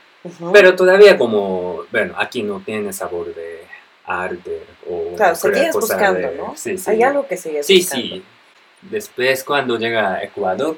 [0.52, 3.62] Pero todavía como, bueno, aquí no tiene sabor de
[4.06, 5.16] arte o...
[5.16, 6.54] claro, seguías buscando, de- ¿no?
[6.58, 6.90] Sí, sí.
[6.92, 8.06] Hay algo que sigues Sí, buscando.
[8.16, 8.24] sí.
[8.82, 10.78] Después cuando llega a Ecuador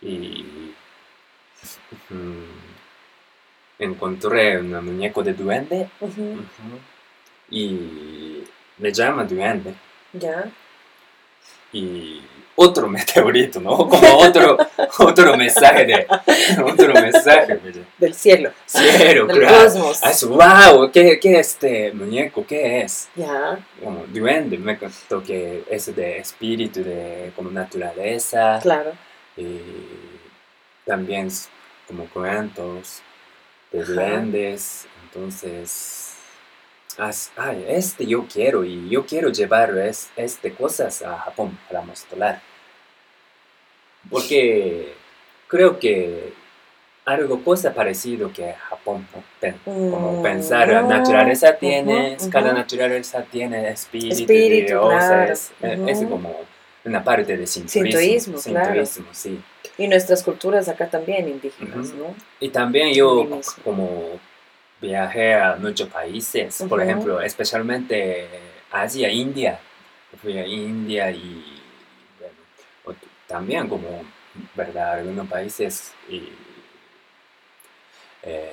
[0.00, 0.72] y
[3.78, 5.88] encontré un muñeco de duende
[7.50, 8.44] y
[8.78, 9.74] me llama duende
[10.12, 10.50] Ya.
[11.72, 12.20] Y
[12.56, 13.76] otro meteorito, ¿no?
[13.88, 14.58] Como otro,
[14.98, 16.06] otro mensaje de
[16.62, 18.52] otro mensaje de Del cielo.
[18.66, 19.64] cielo, Del claro.
[19.64, 20.00] cosmos.
[20.02, 22.44] Ah, eso, wow, ¿qué, ¿qué este muñeco?
[22.46, 23.08] ¿Qué es?
[23.16, 23.58] Ya.
[23.82, 28.92] como duende, me contó que es de espíritu, de como naturaleza, Claro.
[29.36, 29.58] y
[30.84, 31.28] también
[31.86, 33.00] como cuentos
[33.72, 36.09] de duendes, entonces,
[37.36, 42.40] ay, este yo quiero, y yo quiero llevar es, este cosas a Japón para mostrar,
[44.10, 44.92] porque
[45.48, 46.32] creo que
[47.04, 49.22] algo cosa parecido que Japón, ¿no?
[49.40, 52.58] Pen- como Mm, pensar, la naturaleza tiene, ujú, cada ujú.
[52.58, 55.32] naturaleza tiene espíritu, Espíritu, claro,
[55.62, 56.10] eh, es ujú.
[56.10, 56.36] como
[56.84, 58.72] una parte de sintoísmo, Sintoísmo, claro.
[58.86, 59.40] sintoísmo, sí.
[59.78, 61.92] Y nuestras culturas acá también indígenas.
[61.94, 62.14] ¿no?
[62.38, 63.26] Y también yo
[63.64, 64.20] como
[64.80, 66.88] viajé a muchos países, por Ujú.
[66.88, 68.28] ejemplo, especialmente
[68.70, 69.58] Asia, India,
[70.20, 71.60] fui a India y
[72.84, 74.02] bueno, también como,
[74.54, 74.94] ¿verdad?
[74.94, 76.28] Algunos países y
[78.22, 78.52] eh,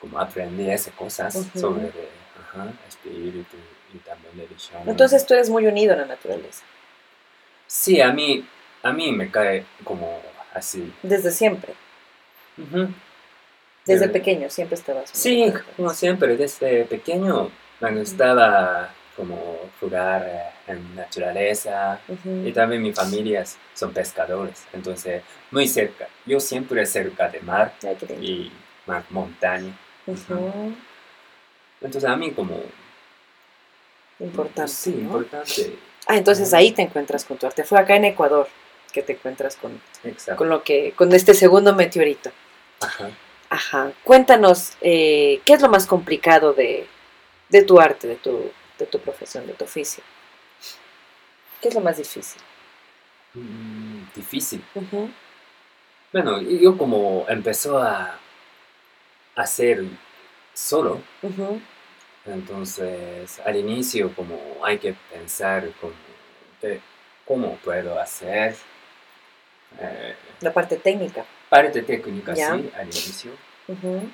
[0.00, 1.58] como aprendí esas cosas Ujú.
[1.58, 1.88] sobre
[2.38, 3.56] ajá, espíritu
[3.94, 4.82] y también religión.
[4.86, 6.64] Entonces tú eres muy unido a la naturaleza.
[7.66, 8.44] sí, a mí,
[8.82, 10.20] a mí me cae como
[10.54, 10.92] así.
[11.02, 11.74] Desde siempre.
[12.58, 12.88] Ujú.
[13.86, 15.10] Desde Eh, pequeño siempre estabas.
[15.12, 23.58] Sí, como siempre, desde pequeño me gustaba como jugar en naturaleza y también mis familias
[23.74, 27.74] son pescadores, entonces muy cerca, yo siempre cerca de mar
[28.20, 28.50] y
[29.10, 29.76] montaña,
[31.80, 32.60] entonces a mí como...
[34.20, 34.72] Importante.
[34.72, 35.02] Sí, ¿no?
[35.02, 35.78] importante.
[36.06, 37.64] Ah, entonces ahí te encuentras con tu arte.
[37.64, 38.48] Fue acá en Ecuador
[38.92, 40.36] que te encuentras con, Exacto.
[40.36, 42.30] con lo que, con este segundo meteorito.
[42.80, 43.08] Ajá.
[43.50, 43.92] Ajá.
[44.04, 46.86] Cuéntanos, eh, ¿qué es lo más complicado de,
[47.48, 50.02] de tu arte, de tu, de tu profesión, de tu oficio?
[51.60, 52.40] ¿Qué es lo más difícil?
[53.34, 54.62] Mm, difícil.
[56.12, 58.18] Bueno, yo como empezó a
[59.34, 59.84] hacer
[60.54, 61.00] solo.
[62.26, 65.92] Entonces, al inicio, como hay que pensar como,
[66.60, 66.80] que-
[67.26, 68.56] cómo puedo hacer
[69.78, 71.24] eh, La parte técnica.
[71.50, 73.32] Parte técnica, sí, al inicio.
[73.68, 74.08] Ujú.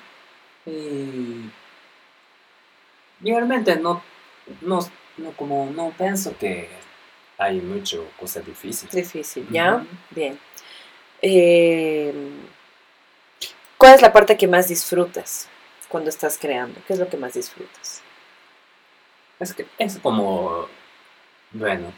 [0.65, 1.49] Y
[3.23, 4.03] realmente no,
[4.61, 4.79] no,
[5.17, 6.67] no, como no pienso que
[7.37, 8.89] hay mucho cosa difícil.
[8.89, 9.85] Difícil, ¿ya?
[10.09, 10.37] Bien.
[11.21, 12.13] Eh,
[13.77, 15.47] ¿Cuál es la parte que más disfrutas
[15.87, 16.81] cuando estás creando?
[16.85, 18.01] ¿Qué es lo que más disfrutas?
[19.39, 20.67] Es que es como,
[21.51, 21.93] bueno,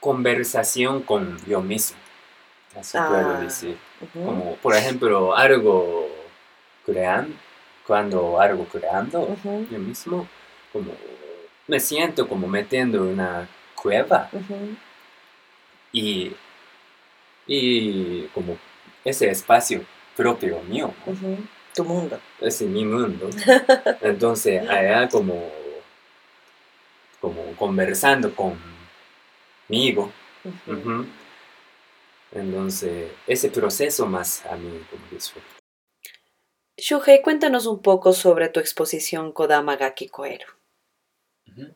[0.00, 1.98] conversación con yo mismo.
[2.78, 3.08] Así Ah.
[3.08, 3.76] puedo decir.
[4.12, 6.08] Como, por ejemplo, algo
[6.86, 7.34] creando,
[7.86, 9.36] cuando algo creando
[9.70, 10.28] yo mismo,
[10.72, 10.92] como
[11.66, 14.28] me siento como metiendo en una cueva
[15.92, 16.32] y,
[17.46, 18.56] y como
[19.04, 19.84] ese espacio
[20.16, 20.92] propio mío,
[21.74, 22.18] Tu mundo.
[22.40, 23.28] es mi mundo.
[24.00, 25.50] Entonces, allá como,
[27.20, 30.10] como conversando conmigo.
[30.44, 30.72] Ujú.
[30.72, 31.06] Ujú.
[32.32, 35.46] Entonces, ese proceso más a mí como disfruto.
[36.76, 40.46] Shuhei, cuéntanos un poco sobre tu exposición Kodama Gaki Koeru.
[41.48, 41.74] Ujú.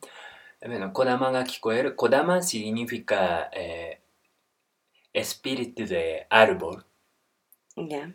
[0.65, 1.97] Bueno, Kodama ga kikoeru.
[1.97, 4.01] Kodama significa eh,
[5.13, 6.85] espíritu de árbol.
[7.77, 8.13] Ya.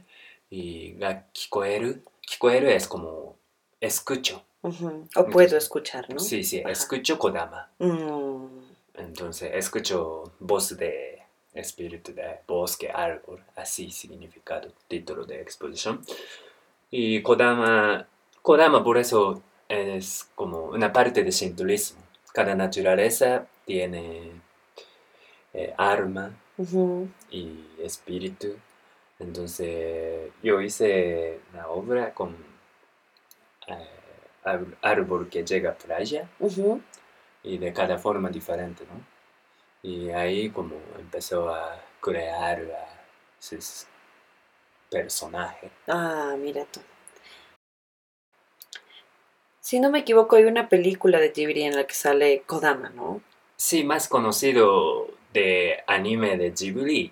[0.50, 2.04] Y ga kikoeru.
[2.22, 3.38] Kikoeru es como
[3.82, 4.46] escucho.
[4.62, 6.20] O puedo escuchar, ¿no?
[6.20, 6.72] Sí, sí, Ajá.
[6.72, 7.70] escucho Kodama.
[7.80, 8.60] Mm,
[8.96, 11.22] Entonces, escucho voz de
[11.58, 16.02] espíritu de bosque, árbol, así significado, título de exposición.
[16.92, 18.08] Y Kodama,
[18.42, 22.02] Kodama por eso es como una parte de Shintoísmo.
[22.34, 24.32] Cada naturaleza tiene
[25.54, 26.32] eh, alma
[27.32, 28.56] y espíritu.
[29.20, 32.36] Entonces, yo hice una obra con
[33.68, 33.98] eh,
[34.82, 36.30] árbol que llega a playa
[37.44, 39.17] y de cada forma diferente, ¿no?
[39.84, 43.04] Y ahí como empezó a crear a
[43.40, 43.86] sus
[44.90, 45.72] personajes.
[45.88, 46.80] Ah, mira tú.
[49.60, 53.22] Si no me equivoco, hay una película de Ghibli en la que sale Kodama, ¿no?
[53.58, 57.12] Sí, más conocido de anime de Ghibli,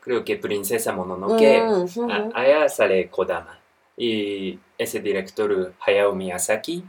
[0.00, 1.62] creo que Princesa Mononoke,
[2.10, 3.58] a- allá sale Kodama.
[3.96, 6.84] Y ese director Hayao Miyazaki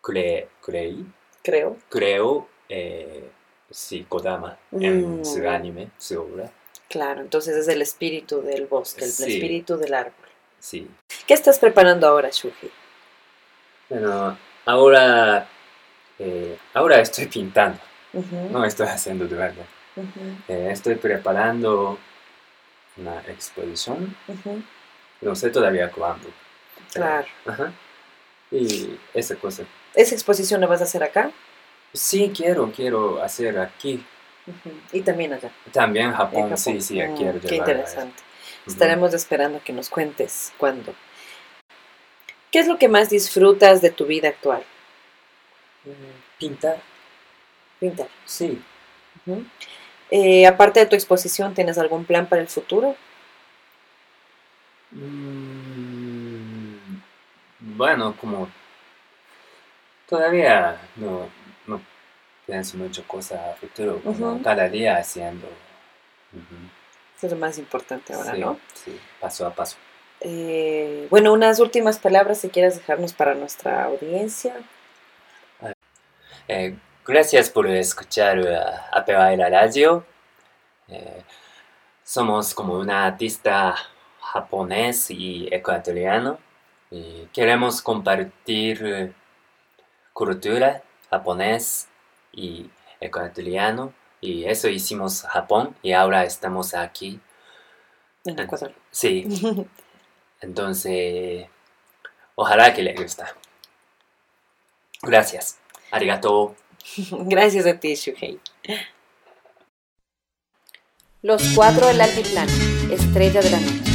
[0.00, 1.04] cre, creí,
[1.42, 1.76] Creo.
[1.88, 3.30] creó eh,
[3.70, 5.24] sí, Kodama en Mm.
[5.24, 6.50] su anime, su obra.
[6.88, 9.34] Claro, entonces es el espíritu del bosque, el Sí.
[9.34, 10.14] espíritu del árbol.
[10.58, 10.88] Sí.
[11.26, 12.70] ¿Qué estás preparando ahora, Shuji?
[13.90, 15.46] Bueno, ahora,
[16.18, 17.78] eh, ahora estoy pintando,
[18.50, 19.66] no estoy haciendo de verdad.
[19.96, 21.98] ujú, Eh, estoy preparando
[22.96, 24.16] una exposición,
[25.20, 26.28] no sé todavía cuándo.
[26.92, 27.26] Claro.
[27.46, 27.72] Ajá.
[28.50, 29.64] Y esa cosa.
[29.94, 31.30] ¿Esa exposición la vas a hacer acá?
[31.92, 34.04] Sí, quiero, quiero hacer aquí.
[34.92, 35.50] Y también allá.
[35.72, 36.56] También en Japón, Japón.
[36.58, 38.22] sí, sí, Mm, quiero Qué interesante.
[38.66, 40.94] Estaremos esperando que nos cuentes cuándo.
[42.50, 44.62] ¿Qué es lo que más disfrutas de tu vida actual?
[45.84, 46.78] Mm, Pintar,
[47.80, 48.08] Pintar.
[48.24, 48.62] sí.
[50.10, 52.96] Eh, aparte de tu exposición, ¿tienes algún plan para el futuro?
[54.92, 56.76] Mm,
[57.60, 58.48] Bueno, como
[60.08, 61.28] todavía no
[62.48, 64.42] pienso mucho cosa a futuro, como Ujú.
[64.42, 65.46] cada día haciendo.
[66.32, 66.56] Ujú.
[67.14, 68.58] Eso es lo más importante ahora, sí, ¿no?
[68.72, 69.76] sí, paso a paso.
[70.20, 74.54] Eh, bueno, unas últimas palabras si quieres dejarnos para nuestra audiencia.
[76.48, 76.74] Eh,
[77.06, 80.06] gracias por escuchar uh, APA la radio.
[80.88, 81.22] Eh,
[82.02, 83.76] somos como un artista
[84.20, 86.38] japonés y ecuatoriano
[86.90, 89.12] y queremos compartir eh,
[90.14, 91.88] cultura japonés
[92.32, 92.70] y
[93.00, 97.20] ecuatoriano y eso hicimos Japón y ahora estamos aquí.
[98.24, 98.74] En Ecuador.
[98.90, 99.26] Sí,
[100.40, 101.46] entonces
[102.34, 103.34] ojalá que le gusta.
[105.02, 105.58] Gracias.
[105.90, 106.54] Arigato.
[107.10, 108.40] Gracias a ti, Shuhei.
[111.22, 112.52] Los cuatro del altiplano,
[112.92, 113.87] estrella de la noche.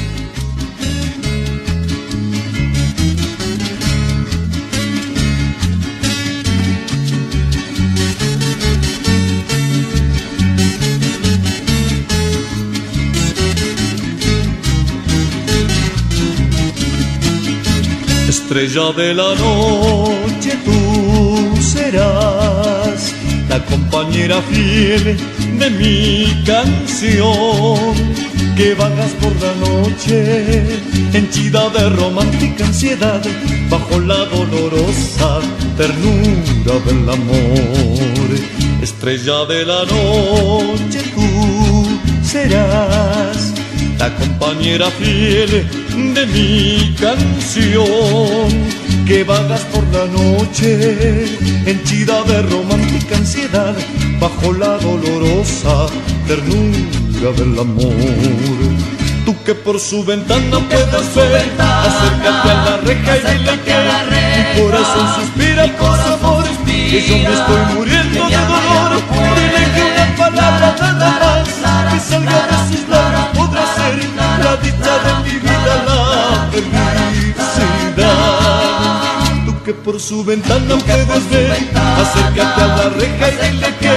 [18.36, 23.14] Estrella de la noche tú serás
[23.48, 25.16] la compañera fiel
[25.60, 27.94] de mi canción
[28.58, 30.80] que vagas por la noche
[31.14, 33.22] henchida de romántica ansiedad
[33.70, 35.40] bajo la dolorosa
[35.78, 38.30] ternura del amor.
[38.82, 43.54] Estrella de la noche tú serás
[44.00, 48.50] la compañera fiel de mi canción
[49.06, 51.26] que vagas por la noche
[51.68, 53.76] henchida de romántica ansiedad
[54.20, 55.86] bajo la dolorosa
[56.28, 57.94] ternura del amor.
[59.24, 63.76] Tú que por su ventana puedes ver, acércate a la reja y dile que
[64.10, 69.04] mi corazón suspira por su amor, que yo me estoy muriendo de dolor.
[69.36, 73.33] Dile que una palabra nada más que salga de sus labios
[73.92, 76.00] la dicha de mi vida, la
[76.52, 78.14] felicidad.
[79.46, 83.94] Tú que por su ventana puedes ver, acércate a la reja y dile que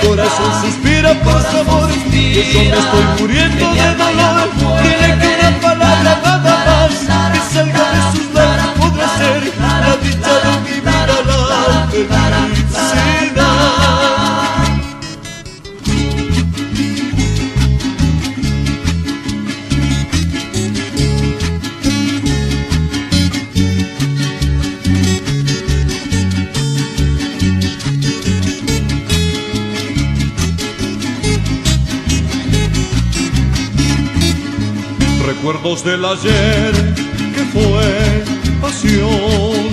[0.00, 1.88] tu corazón suspira por su amor.
[2.10, 4.48] Que yo me estoy muriendo de dolor.
[4.82, 6.94] Dile que una palabra nada más
[7.32, 13.15] que salga de sus labios podrá ser la dicha de mi vida, la felicidad.
[35.36, 36.72] Recuerdos del ayer
[37.34, 38.24] que fue
[38.60, 39.70] pasión,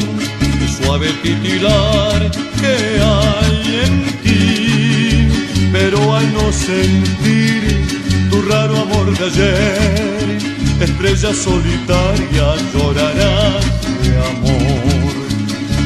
[0.61, 5.29] el suave titilar que hay en ti,
[5.71, 7.87] pero al no sentir
[8.29, 10.37] tu raro amor de ayer,
[10.81, 13.65] estrella solitaria llorarás
[14.03, 15.13] de amor.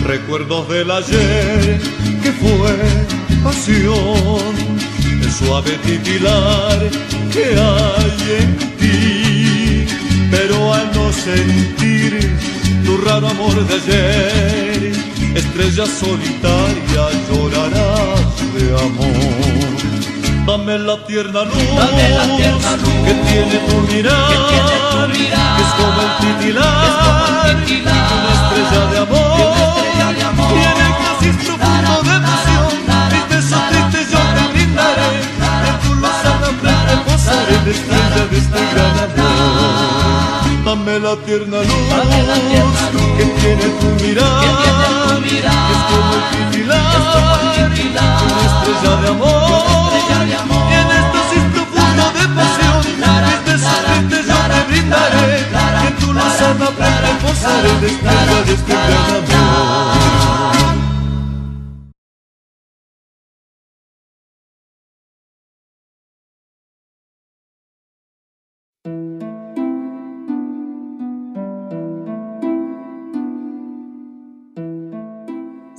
[0.05, 1.79] Recuerdos del ayer
[2.23, 2.75] que fue
[3.43, 4.55] pasión,
[5.21, 6.89] el suave titilar
[7.31, 8.66] que hay en ti,
[10.31, 12.37] pero al no sentir
[12.85, 14.93] tu raro amor de ayer,
[15.35, 19.87] estrella solitaria llorarás de amor.
[20.47, 24.97] Dame la tierna luz, Dame la tierna luz que tiene tu mirar, que tiene tu
[25.19, 28.97] mirar, que es como el titilar, que es como el titilar, de una estrella de
[28.97, 30.51] amor, de estrella de amor.
[30.51, 32.69] y en el casi profundo de emoción,
[33.11, 35.09] mis besos tristes yo te brindaré,
[35.67, 40.06] en tu frente posaré la estrella de este gran amor.
[40.65, 45.13] Dame la tierna luz, Dame la tierna luz, que tiene tu mirar, que tiene tu
[45.21, 47.51] mirar, que es como el titilar, es como de
[48.25, 50.63] una estrella de amor, de una estrella de amor.
[50.67, 52.97] y en éxtasis profundo de pasión, mis
[53.45, 55.25] besos tristes yo te brindaré,
[55.81, 60.86] que en tu lozana frente posaré la estrella de este gran amor.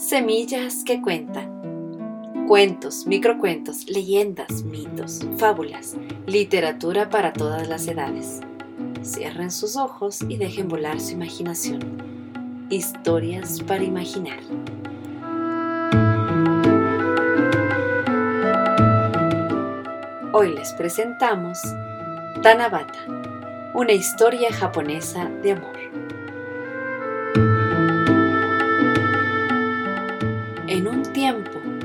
[0.09, 2.47] Semillas que cuentan.
[2.49, 5.97] Cuentos, microcuentos, leyendas, mitos, fábulas,
[6.27, 8.41] literatura para todas las edades.
[9.05, 11.99] Cierren sus ojos y dejen volar su imaginación.
[12.71, 14.39] Historias para imaginar.
[20.33, 21.59] Hoy les presentamos
[22.43, 22.99] Tanabata,
[23.75, 25.88] una historia japonesa de amor.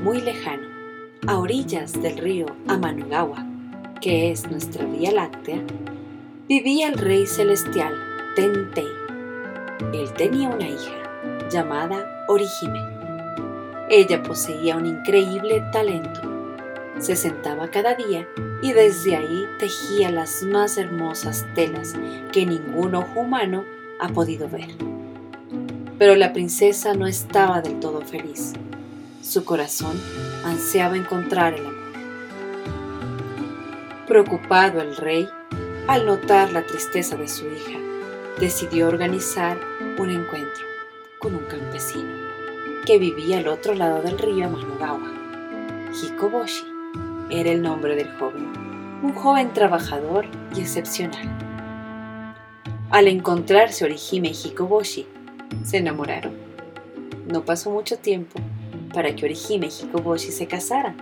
[0.04, 0.68] Muy lejano,
[1.26, 3.42] a orillas del río Amanugawa,
[4.02, 5.62] que es nuestra Vía Láctea,
[6.46, 7.94] vivía el rey celestial
[8.36, 8.84] Tentei.
[9.94, 12.80] Él tenía una hija llamada Orihime.
[13.88, 16.20] Ella poseía un increíble talento.
[16.98, 18.28] Se sentaba cada día
[18.60, 21.94] y desde ahí tejía las más hermosas telas
[22.30, 23.64] que ningún ojo humano
[23.98, 24.68] ha podido ver.
[25.98, 28.52] Pero la princesa no estaba del todo feliz.
[29.24, 29.98] Su corazón
[30.44, 31.92] ansiaba encontrar el amor.
[34.06, 35.26] Preocupado el rey,
[35.88, 37.78] al notar la tristeza de su hija,
[38.38, 39.58] decidió organizar
[39.98, 40.64] un encuentro
[41.18, 42.12] con un campesino
[42.84, 45.10] que vivía al otro lado del río Amanugawa.
[45.94, 46.66] Hikoboshi
[47.30, 48.52] era el nombre del joven,
[49.02, 51.26] un joven trabajador y excepcional.
[52.90, 55.06] Al encontrarse Orihime y Hikoboshi,
[55.64, 56.34] se enamoraron.
[57.26, 58.38] No pasó mucho tiempo
[58.94, 60.96] para que Orihime y Hikoboshi se casaran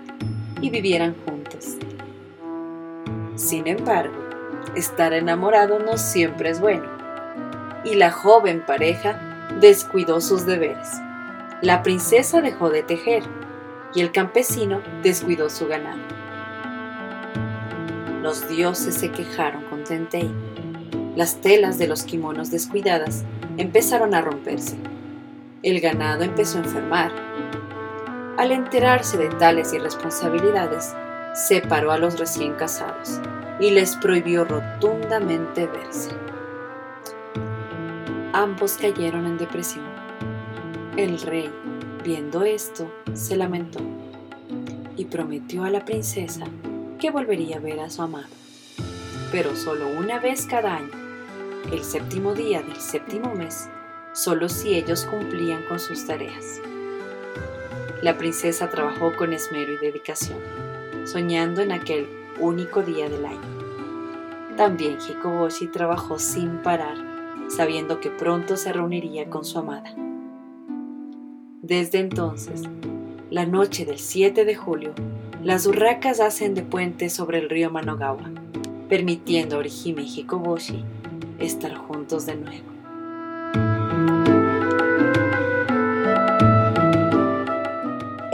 [0.60, 1.76] y vivieran juntos.
[3.36, 4.14] Sin embargo,
[4.74, 6.86] estar enamorado no siempre es bueno,
[7.84, 10.88] y la joven pareja descuidó sus deberes.
[11.60, 13.22] La princesa dejó de tejer
[13.94, 16.00] y el campesino descuidó su ganado.
[18.22, 20.30] Los dioses se quejaron con Tentei.
[21.16, 23.24] Las telas de los kimonos descuidadas
[23.58, 24.76] empezaron a romperse.
[25.62, 27.31] El ganado empezó a enfermar.
[28.38, 30.94] Al enterarse de tales irresponsabilidades,
[31.34, 33.20] separó a los recién casados
[33.60, 36.10] y les prohibió rotundamente verse.
[38.32, 39.84] Ambos cayeron en depresión.
[40.96, 41.52] El rey,
[42.02, 43.80] viendo esto, se lamentó
[44.96, 46.46] y prometió a la princesa
[46.98, 48.28] que volvería a ver a su amado,
[49.30, 50.90] pero solo una vez cada año,
[51.70, 53.68] el séptimo día del séptimo mes,
[54.14, 56.62] solo si ellos cumplían con sus tareas.
[58.02, 60.38] La princesa trabajó con esmero y dedicación.
[61.04, 62.06] soñando en aquel
[62.38, 63.40] único día del año.
[64.56, 66.96] También Hikoboshi trabajó sin parar,
[67.48, 69.92] sabiendo que pronto se reuniría con su amada.
[71.60, 72.62] Desde entonces,
[73.30, 74.92] la noche del 7 de julio,
[75.42, 78.30] las urracas hacen de puente sobre el río Manogawa,
[78.88, 80.84] permitiendo a Orihime y Hikoboshi
[81.40, 82.71] estar juntos de nuevo.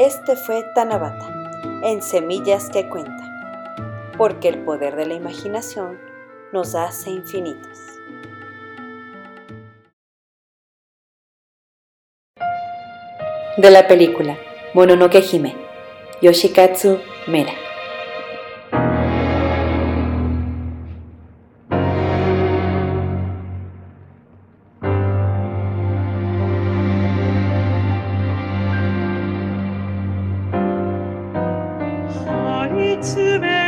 [0.09, 1.51] Este fue Tanabata,
[1.83, 6.01] en Semillas que Cuentan, porque el poder de la imaginación
[6.51, 7.79] nos hace infinitos.
[13.59, 14.39] De la película
[14.73, 15.55] Mononoke Hime,
[16.23, 17.68] Yoshikatsu Mera.
[33.19, 33.68] to me.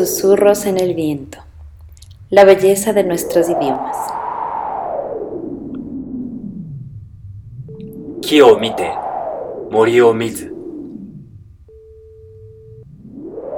[0.00, 1.40] Susurros en el viento.
[2.30, 3.98] La belleza de nuestros idiomas.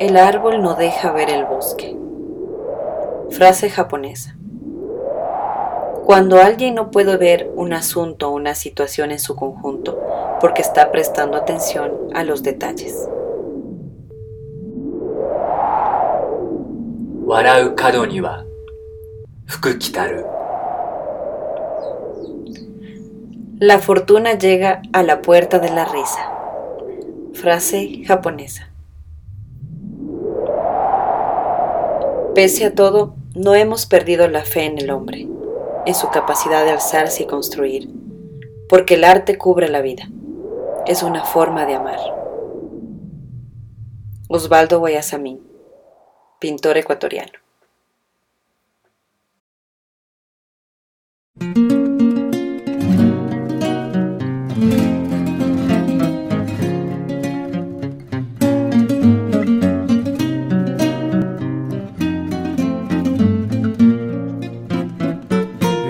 [0.00, 1.96] El árbol no deja ver el bosque.
[3.30, 4.36] Frase japonesa.
[6.04, 9.96] Cuando alguien no puede ver un asunto o una situación en su conjunto
[10.40, 13.08] porque está prestando atención a los detalles.
[23.58, 26.30] La fortuna llega a la puerta de la risa.
[27.32, 28.68] Frase japonesa.
[32.34, 35.26] Pese a todo, no hemos perdido la fe en el hombre,
[35.86, 37.88] en su capacidad de alzarse y construir,
[38.68, 40.06] porque el arte cubre la vida.
[40.86, 41.98] Es una forma de amar.
[44.28, 45.51] Osvaldo Guayasamín
[46.42, 47.30] pintor ecuatoriano.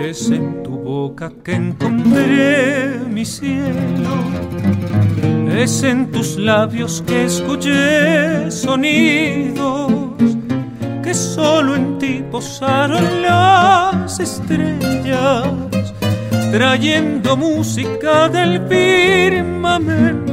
[0.05, 4.15] Es en tu boca que encontré mi cielo,
[5.51, 9.92] es en tus labios que escuché sonido
[11.15, 15.47] solo en ti posaron las estrellas,
[16.51, 20.33] trayendo música del firmamento.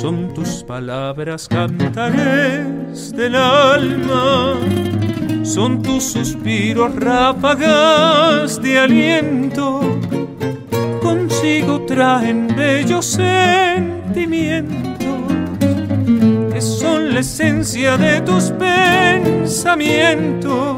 [0.00, 4.56] Son tus palabras cantares del alma
[5.50, 9.98] son tus suspiros ráfagas de aliento,
[11.02, 14.89] consigo traen bellos sentimientos,
[17.20, 20.76] son la esencia de tus pensamientos.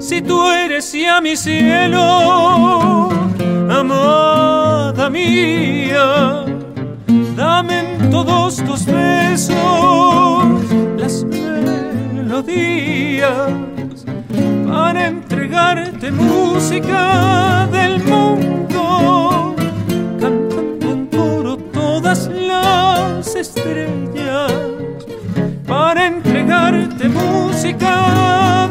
[0.00, 3.10] Si tú eres ya mi cielo,
[3.70, 6.46] amada mía,
[7.36, 9.54] dame todos tus besos
[10.96, 11.24] las
[12.46, 13.52] días
[14.66, 19.54] para entregarte música del mundo,
[20.20, 24.03] cantando en coro todas las estrellas,
[25.66, 28.68] para entregarte música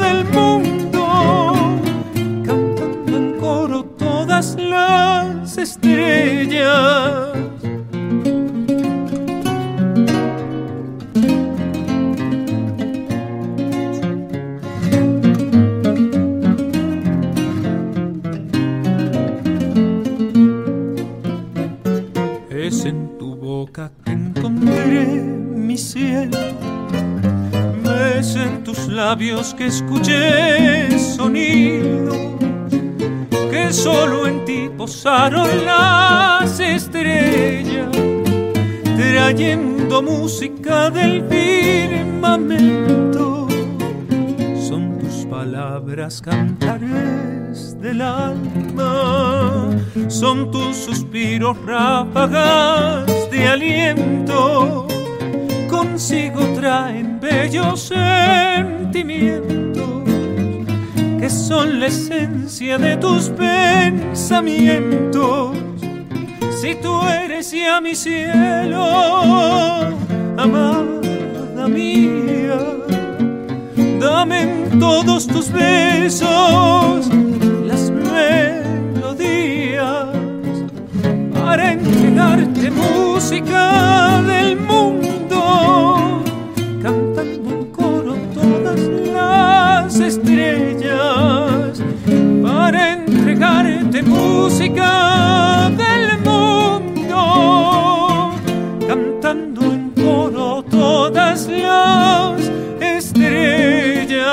[29.07, 32.13] labios que escuché sonido
[33.51, 37.91] que solo en ti posaron las estrellas,
[38.95, 42.29] trayendo música del firmamento.
[44.69, 49.69] Son tus palabras cantares del alma,
[50.07, 54.87] son tus suspiros ráfagas de aliento
[55.93, 57.91] consigo traen bellos
[61.19, 65.57] que son la esencia de tus pensamientos.
[66.61, 68.85] Si tú eres ya mi cielo,
[70.37, 72.59] amada mía,
[73.99, 77.09] dame en todos tus besos
[77.65, 80.05] las melodías
[81.33, 84.52] para entregarte música del
[94.71, 96.19] del
[98.87, 102.49] cantando en coro todas las
[102.79, 104.23] estrellas.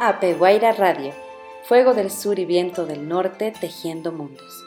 [0.00, 1.12] Apeguaira Radio,
[1.68, 4.64] Fuego del Sur y Viento del Norte tejiendo mundos.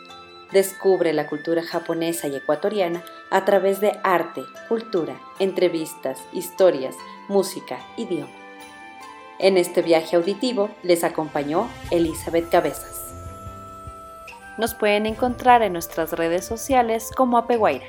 [0.51, 6.93] Descubre la cultura japonesa y ecuatoriana a través de arte, cultura, entrevistas, historias,
[7.27, 8.29] música, idioma.
[9.39, 13.15] En este viaje auditivo les acompañó Elizabeth Cabezas.
[14.59, 17.87] Nos pueden encontrar en nuestras redes sociales como Apeguaira,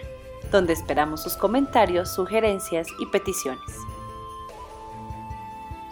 [0.50, 3.76] donde esperamos sus comentarios, sugerencias y peticiones.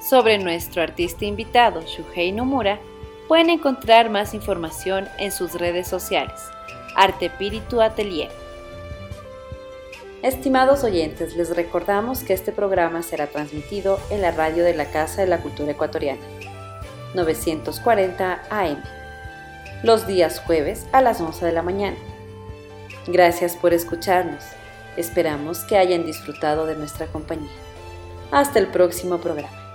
[0.09, 2.81] Sobre nuestro artista invitado, Shuhei Nomura,
[3.31, 6.51] pueden encontrar más información en sus redes sociales,
[6.97, 8.29] Arte Espíritu Atelier.
[10.21, 15.21] Estimados oyentes, les recordamos que este programa será transmitido en la radio de la Casa
[15.21, 16.21] de la Cultura Ecuatoriana,
[17.15, 18.83] 940 AM,
[19.85, 21.99] los días jueves a las 11 de la mañana.
[23.07, 24.43] Gracias por escucharnos.
[24.97, 27.53] Esperamos que hayan disfrutado de nuestra compañía.
[28.33, 29.70] Hasta el próximo programa.